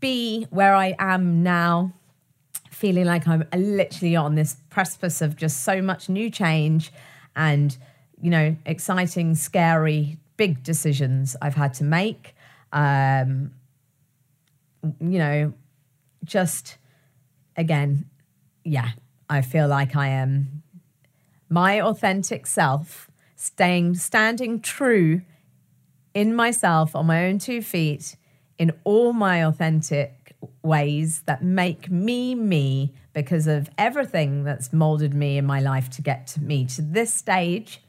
be 0.00 0.46
where 0.50 0.74
I 0.74 0.94
am 0.98 1.42
now, 1.42 1.92
feeling 2.70 3.04
like 3.04 3.28
I'm 3.28 3.44
literally 3.54 4.16
on 4.16 4.34
this 4.34 4.56
precipice 4.70 5.20
of 5.20 5.36
just 5.36 5.62
so 5.62 5.82
much 5.82 6.08
new 6.08 6.30
change 6.30 6.90
and, 7.36 7.76
you 8.20 8.30
know, 8.30 8.56
exciting, 8.64 9.34
scary, 9.34 10.16
big 10.36 10.62
decisions 10.62 11.36
I've 11.42 11.54
had 11.54 11.74
to 11.74 11.84
make. 11.84 12.34
Um, 12.72 13.50
you 14.82 15.18
know, 15.18 15.52
just 16.24 16.78
again, 17.56 18.06
yeah, 18.64 18.90
I 19.28 19.42
feel 19.42 19.68
like 19.68 19.94
I 19.94 20.08
am 20.08 20.62
my 21.50 21.80
authentic 21.80 22.46
self, 22.46 23.09
staying 23.40 23.94
standing 23.94 24.60
true 24.60 25.22
in 26.12 26.34
myself 26.34 26.94
on 26.94 27.06
my 27.06 27.24
own 27.24 27.38
two 27.38 27.62
feet 27.62 28.14
in 28.58 28.70
all 28.84 29.14
my 29.14 29.42
authentic 29.42 30.36
ways 30.62 31.22
that 31.22 31.42
make 31.42 31.90
me 31.90 32.34
me 32.34 32.92
because 33.14 33.46
of 33.46 33.70
everything 33.78 34.44
that's 34.44 34.74
molded 34.74 35.14
me 35.14 35.38
in 35.38 35.46
my 35.46 35.58
life 35.58 35.88
to 35.88 36.02
get 36.02 36.26
to 36.26 36.42
me 36.42 36.66
to 36.66 36.82
this 36.82 37.14
stage 37.14 37.80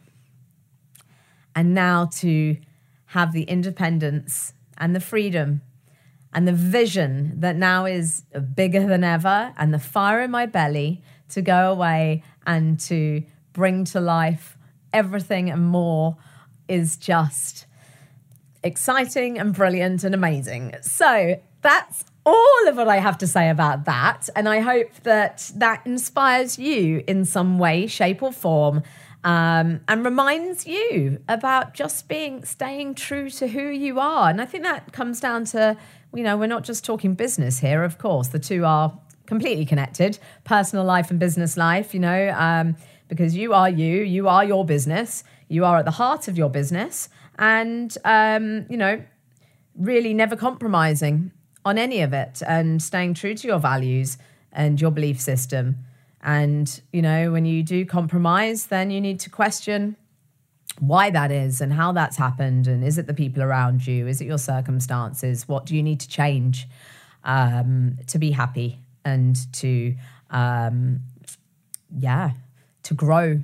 and 1.53 1.73
now 1.73 2.05
to 2.05 2.55
have 3.07 3.33
the 3.33 3.43
independence 3.43 4.53
and 4.77 4.95
the 4.95 5.01
freedom 5.01 5.61
and 6.33 6.47
the 6.47 6.53
vision 6.53 7.37
that 7.41 7.57
now 7.57 7.83
is 7.83 8.23
bigger 8.55 8.87
than 8.87 9.03
ever, 9.03 9.51
and 9.57 9.73
the 9.73 9.79
fire 9.79 10.21
in 10.21 10.31
my 10.31 10.45
belly 10.45 11.01
to 11.27 11.41
go 11.41 11.69
away 11.69 12.23
and 12.47 12.79
to 12.79 13.21
bring 13.51 13.83
to 13.83 13.99
life 13.99 14.57
everything 14.93 15.49
and 15.49 15.65
more 15.65 16.17
is 16.67 16.97
just 16.97 17.65
exciting 18.63 19.39
and 19.39 19.53
brilliant 19.53 20.03
and 20.03 20.13
amazing. 20.13 20.75
So 20.81 21.41
that's 21.61 22.05
all 22.25 22.67
of 22.67 22.77
what 22.77 22.87
I 22.87 22.97
have 22.97 23.17
to 23.19 23.27
say 23.27 23.49
about 23.49 23.85
that. 23.85 24.29
And 24.35 24.47
I 24.47 24.59
hope 24.59 24.93
that 25.03 25.51
that 25.55 25.85
inspires 25.85 26.59
you 26.59 27.03
in 27.07 27.25
some 27.25 27.57
way, 27.57 27.87
shape, 27.87 28.21
or 28.21 28.31
form. 28.31 28.83
Um, 29.23 29.81
and 29.87 30.03
reminds 30.03 30.65
you 30.65 31.21
about 31.29 31.75
just 31.75 32.07
being 32.07 32.43
staying 32.43 32.95
true 32.95 33.29
to 33.29 33.47
who 33.47 33.67
you 33.67 33.99
are. 33.99 34.31
And 34.31 34.41
I 34.41 34.45
think 34.45 34.63
that 34.63 34.93
comes 34.93 35.19
down 35.19 35.45
to 35.45 35.77
you 36.13 36.23
know, 36.23 36.37
we're 36.37 36.47
not 36.47 36.63
just 36.63 36.83
talking 36.83 37.13
business 37.13 37.59
here, 37.59 37.83
of 37.83 37.97
course. 37.97 38.29
The 38.29 38.39
two 38.39 38.65
are 38.65 38.97
completely 39.25 39.65
connected 39.65 40.19
personal 40.43 40.83
life 40.83 41.09
and 41.09 41.19
business 41.19 41.55
life, 41.55 41.93
you 41.93 41.99
know, 41.99 42.35
um, 42.37 42.75
because 43.11 43.35
you 43.35 43.53
are 43.53 43.69
you, 43.69 44.03
you 44.03 44.29
are 44.29 44.45
your 44.45 44.63
business, 44.63 45.25
you 45.49 45.65
are 45.65 45.79
at 45.79 45.83
the 45.83 45.91
heart 45.91 46.29
of 46.29 46.37
your 46.37 46.49
business, 46.49 47.09
and, 47.37 47.97
um, 48.05 48.65
you 48.69 48.77
know, 48.77 49.03
really 49.75 50.13
never 50.13 50.37
compromising 50.37 51.33
on 51.65 51.77
any 51.77 51.99
of 51.99 52.13
it 52.13 52.41
and 52.47 52.81
staying 52.81 53.13
true 53.13 53.35
to 53.35 53.47
your 53.47 53.59
values 53.59 54.17
and 54.53 54.79
your 54.79 54.91
belief 54.91 55.19
system. 55.19 55.75
And, 56.21 56.81
you 56.93 57.01
know, 57.01 57.33
when 57.33 57.43
you 57.43 57.63
do 57.63 57.85
compromise, 57.85 58.67
then 58.67 58.91
you 58.91 59.01
need 59.01 59.19
to 59.19 59.29
question 59.29 59.97
why 60.79 61.09
that 61.09 61.33
is 61.33 61.59
and 61.59 61.73
how 61.73 61.91
that's 61.91 62.15
happened 62.15 62.65
and 62.65 62.81
is 62.81 62.97
it 62.97 63.07
the 63.07 63.13
people 63.13 63.43
around 63.43 63.85
you? 63.85 64.07
Is 64.07 64.21
it 64.21 64.25
your 64.25 64.37
circumstances? 64.37 65.49
What 65.49 65.65
do 65.65 65.75
you 65.75 65.83
need 65.83 65.99
to 65.99 66.07
change 66.07 66.65
um, 67.25 67.97
to 68.07 68.17
be 68.17 68.31
happy 68.31 68.79
and 69.03 69.35
to 69.55 69.95
um, 70.29 71.01
yeah 71.99 72.31
to 72.83 72.93
grow 72.93 73.41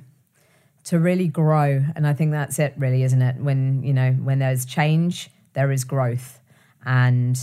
to 0.84 0.98
really 0.98 1.28
grow. 1.28 1.84
And 1.94 2.06
i 2.06 2.14
think 2.14 2.30
that's 2.30 2.58
it 2.58 2.72
really 2.78 3.02
isn't 3.02 3.20
it? 3.20 3.36
When 3.36 3.82
you 3.82 3.92
know 3.92 4.12
when 4.12 4.38
there's 4.38 4.64
change 4.64 5.30
there 5.52 5.70
is 5.70 5.84
growth. 5.84 6.40
And 6.84 7.38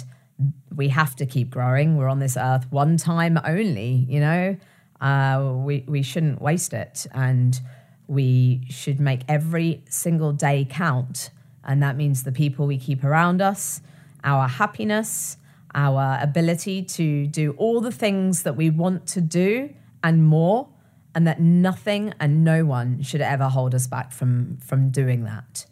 we 0.76 0.90
have 0.90 1.16
to 1.18 1.26
keep 1.26 1.50
growing. 1.50 1.98
We're 1.98 2.10
on 2.10 2.20
this 2.20 2.38
earth 2.38 2.66
one 2.72 2.98
time 2.98 3.40
only 3.46 4.06
you 4.10 4.20
know? 4.20 4.58
Uh, 5.00 5.54
we 5.56 5.84
we 5.88 6.02
shouldn't 6.02 6.42
waste 6.42 6.74
it. 6.74 7.06
And 7.14 7.60
we 8.08 8.66
should 8.70 9.00
make 9.00 9.22
every 9.28 9.84
single 9.90 10.32
day 10.32 10.68
count. 10.70 11.32
And 11.64 11.82
that 11.82 11.96
means 11.98 12.24
the 12.24 12.32
people 12.32 12.68
we 12.68 12.78
keep 12.78 13.04
around 13.04 13.42
us, 13.42 13.82
our 14.24 14.48
happiness, 14.48 15.38
our 15.74 16.18
ability 16.22 16.84
to 16.84 17.28
do 17.28 17.54
all 17.58 17.82
the 17.82 17.92
things 17.92 18.44
that 18.44 18.56
we 18.56 18.70
want 18.70 19.08
to 19.08 19.22
do 19.22 19.74
and 20.04 20.24
more, 20.24 20.70
and 21.15 21.25
that 21.25 21.39
nothing 21.39 22.13
and 22.19 22.43
no 22.43 22.65
one 22.65 23.01
should 23.01 23.21
ever 23.21 23.45
hold 23.45 23.73
us 23.73 23.88
back 23.88 24.12
from, 24.12 24.58
from 24.58 24.89
doing 24.89 25.23
that. 25.23 25.65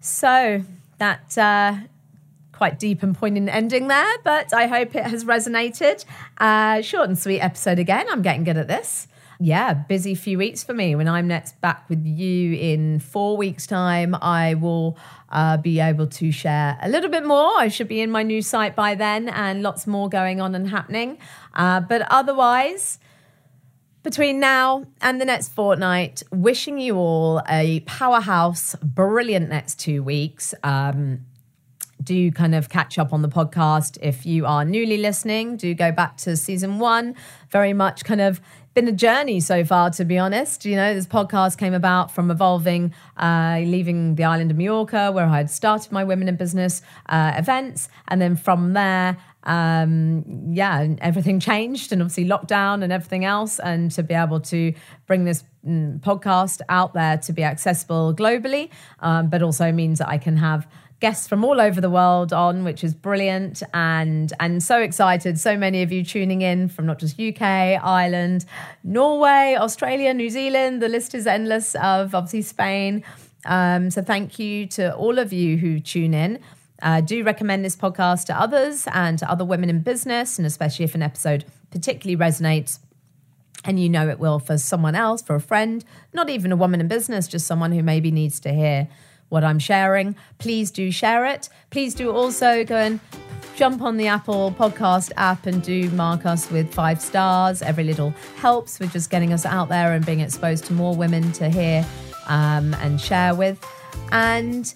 So 0.00 0.62
that 0.98 1.36
uh, 1.38 1.76
quite 2.52 2.78
deep 2.78 3.02
and 3.02 3.16
poignant 3.16 3.48
ending 3.48 3.88
there, 3.88 4.18
but 4.22 4.54
I 4.54 4.66
hope 4.66 4.94
it 4.94 5.04
has 5.04 5.24
resonated. 5.24 6.04
Uh, 6.38 6.82
short 6.82 7.08
and 7.08 7.18
sweet 7.18 7.40
episode 7.40 7.78
again. 7.78 8.06
I'm 8.10 8.22
getting 8.22 8.44
good 8.44 8.56
at 8.56 8.68
this 8.68 9.08
yeah, 9.44 9.74
busy 9.74 10.14
few 10.14 10.38
weeks 10.38 10.62
for 10.62 10.72
me. 10.72 10.94
When 10.94 11.08
I'm 11.08 11.26
next 11.26 11.60
back 11.60 11.88
with 11.88 12.06
you 12.06 12.54
in 12.54 13.00
four 13.00 13.36
weeks' 13.36 13.66
time, 13.66 14.14
I 14.22 14.54
will 14.54 14.96
uh, 15.30 15.56
be 15.56 15.80
able 15.80 16.06
to 16.06 16.30
share 16.30 16.78
a 16.80 16.88
little 16.88 17.10
bit 17.10 17.24
more. 17.24 17.58
I 17.58 17.68
should 17.68 17.88
be 17.88 18.00
in 18.00 18.10
my 18.10 18.22
new 18.22 18.40
site 18.40 18.76
by 18.76 18.94
then 18.94 19.28
and 19.28 19.62
lots 19.62 19.86
more 19.86 20.08
going 20.08 20.40
on 20.40 20.54
and 20.54 20.68
happening. 20.68 21.18
Uh, 21.54 21.80
but 21.80 22.02
otherwise, 22.10 23.00
between 24.02 24.40
now 24.40 24.84
and 25.00 25.20
the 25.20 25.24
next 25.24 25.50
fortnight, 25.50 26.22
wishing 26.30 26.78
you 26.78 26.96
all 26.96 27.42
a 27.48 27.80
powerhouse, 27.80 28.74
brilliant 28.82 29.48
next 29.48 29.78
two 29.78 30.02
weeks. 30.02 30.54
Um, 30.62 31.26
do 32.02 32.32
kind 32.32 32.54
of 32.54 32.68
catch 32.68 32.98
up 32.98 33.12
on 33.12 33.22
the 33.22 33.28
podcast. 33.28 33.96
If 34.02 34.26
you 34.26 34.44
are 34.44 34.64
newly 34.64 34.96
listening, 34.96 35.56
do 35.56 35.72
go 35.72 35.92
back 35.92 36.16
to 36.18 36.36
season 36.36 36.78
one. 36.78 37.14
Very 37.50 37.72
much 37.72 38.04
kind 38.04 38.20
of 38.20 38.40
been 38.74 38.88
a 38.88 38.92
journey 38.92 39.40
so 39.40 39.64
far, 39.64 39.90
to 39.90 40.04
be 40.04 40.18
honest. 40.18 40.64
You 40.64 40.76
know, 40.76 40.94
this 40.94 41.06
podcast 41.06 41.58
came 41.58 41.74
about 41.74 42.10
from 42.10 42.30
evolving, 42.30 42.94
uh, 43.16 43.60
leaving 43.64 44.14
the 44.14 44.24
island 44.24 44.50
of 44.50 44.56
Mallorca, 44.56 45.12
where 45.12 45.26
I 45.26 45.38
had 45.38 45.50
started 45.50 45.92
my 45.92 46.04
women 46.04 46.28
in 46.28 46.36
business 46.36 46.82
uh, 47.08 47.32
events. 47.36 47.88
And 48.08 48.20
then 48.20 48.36
from 48.36 48.72
there, 48.72 49.18
um, 49.44 50.24
yeah, 50.52 50.86
everything 51.00 51.40
changed 51.40 51.92
and 51.92 52.00
obviously 52.00 52.24
lockdown 52.24 52.82
and 52.82 52.92
everything 52.92 53.24
else. 53.24 53.58
And 53.58 53.90
to 53.92 54.02
be 54.02 54.14
able 54.14 54.40
to 54.40 54.72
bring 55.06 55.24
this 55.24 55.44
mm, 55.66 56.00
podcast 56.00 56.60
out 56.68 56.94
there 56.94 57.18
to 57.18 57.32
be 57.32 57.42
accessible 57.42 58.14
globally, 58.14 58.70
um, 59.00 59.28
but 59.28 59.42
also 59.42 59.70
means 59.72 59.98
that 59.98 60.08
I 60.08 60.18
can 60.18 60.36
have 60.36 60.66
guests 61.02 61.26
from 61.26 61.44
all 61.44 61.60
over 61.60 61.80
the 61.80 61.90
world 61.90 62.32
on, 62.32 62.62
which 62.62 62.84
is 62.84 62.94
brilliant 62.94 63.60
and 63.74 64.32
and 64.38 64.62
so 64.62 64.80
excited. 64.80 65.38
So 65.38 65.56
many 65.56 65.82
of 65.82 65.90
you 65.90 66.04
tuning 66.04 66.42
in 66.42 66.68
from 66.68 66.86
not 66.86 67.00
just 67.00 67.20
UK, 67.20 67.42
Ireland, 67.42 68.46
Norway, 68.84 69.56
Australia, 69.58 70.14
New 70.14 70.30
Zealand. 70.30 70.80
The 70.80 70.88
list 70.88 71.14
is 71.14 71.26
endless 71.26 71.74
of 71.74 72.14
obviously 72.14 72.42
Spain. 72.42 73.02
Um, 73.44 73.90
so 73.90 74.00
thank 74.00 74.38
you 74.38 74.66
to 74.68 74.94
all 74.94 75.18
of 75.18 75.32
you 75.32 75.58
who 75.58 75.80
tune 75.80 76.14
in. 76.14 76.38
Uh, 76.80 77.00
do 77.00 77.24
recommend 77.24 77.64
this 77.64 77.76
podcast 77.76 78.26
to 78.26 78.40
others 78.40 78.86
and 78.92 79.18
to 79.18 79.28
other 79.28 79.44
women 79.44 79.68
in 79.68 79.80
business, 79.80 80.38
and 80.38 80.46
especially 80.46 80.84
if 80.84 80.94
an 80.94 81.02
episode 81.02 81.44
particularly 81.72 82.16
resonates 82.16 82.78
and 83.64 83.80
you 83.80 83.88
know 83.88 84.08
it 84.08 84.18
will 84.20 84.38
for 84.38 84.56
someone 84.56 84.94
else, 84.94 85.20
for 85.20 85.34
a 85.34 85.40
friend, 85.40 85.84
not 86.12 86.30
even 86.30 86.52
a 86.52 86.56
woman 86.56 86.80
in 86.80 86.88
business, 86.88 87.28
just 87.28 87.46
someone 87.46 87.72
who 87.72 87.82
maybe 87.82 88.10
needs 88.10 88.40
to 88.40 88.52
hear 88.52 88.88
what 89.32 89.42
I'm 89.42 89.58
sharing, 89.58 90.14
please 90.38 90.70
do 90.70 90.92
share 90.92 91.24
it. 91.24 91.48
Please 91.70 91.94
do 91.94 92.10
also 92.10 92.64
go 92.64 92.76
and 92.76 93.00
jump 93.56 93.80
on 93.80 93.96
the 93.96 94.06
Apple 94.06 94.54
podcast 94.58 95.10
app 95.16 95.46
and 95.46 95.62
do 95.62 95.90
mark 95.92 96.26
us 96.26 96.50
with 96.50 96.72
five 96.72 97.00
stars. 97.00 97.62
Every 97.62 97.84
little 97.84 98.10
helps 98.36 98.78
with 98.78 98.92
just 98.92 99.08
getting 99.08 99.32
us 99.32 99.46
out 99.46 99.70
there 99.70 99.94
and 99.94 100.04
being 100.04 100.20
exposed 100.20 100.66
to 100.66 100.74
more 100.74 100.94
women 100.94 101.32
to 101.32 101.48
hear 101.48 101.86
um, 102.26 102.74
and 102.74 103.00
share 103.00 103.34
with. 103.34 103.58
And 104.12 104.72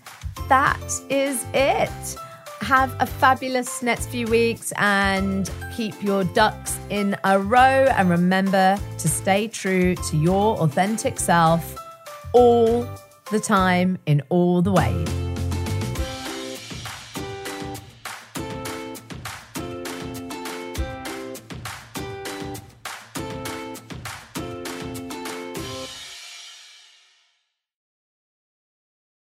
that 0.48 0.80
is 1.10 1.44
it. 1.52 2.16
Have 2.60 2.96
a 2.98 3.06
fabulous 3.06 3.82
next 3.82 4.06
few 4.08 4.26
weeks 4.26 4.72
and 4.78 5.50
keep 5.76 6.02
your 6.02 6.24
ducks 6.24 6.78
in 6.88 7.14
a 7.24 7.38
row. 7.38 7.58
And 7.58 8.08
remember 8.08 8.78
to 8.98 9.08
stay 9.08 9.48
true 9.48 9.96
to 9.96 10.16
your 10.16 10.56
authentic 10.60 11.20
self 11.20 11.76
all 12.32 12.88
the 13.30 13.40
time 13.40 13.98
in 14.06 14.22
all 14.28 14.62
the 14.62 14.70
ways. 14.72 15.25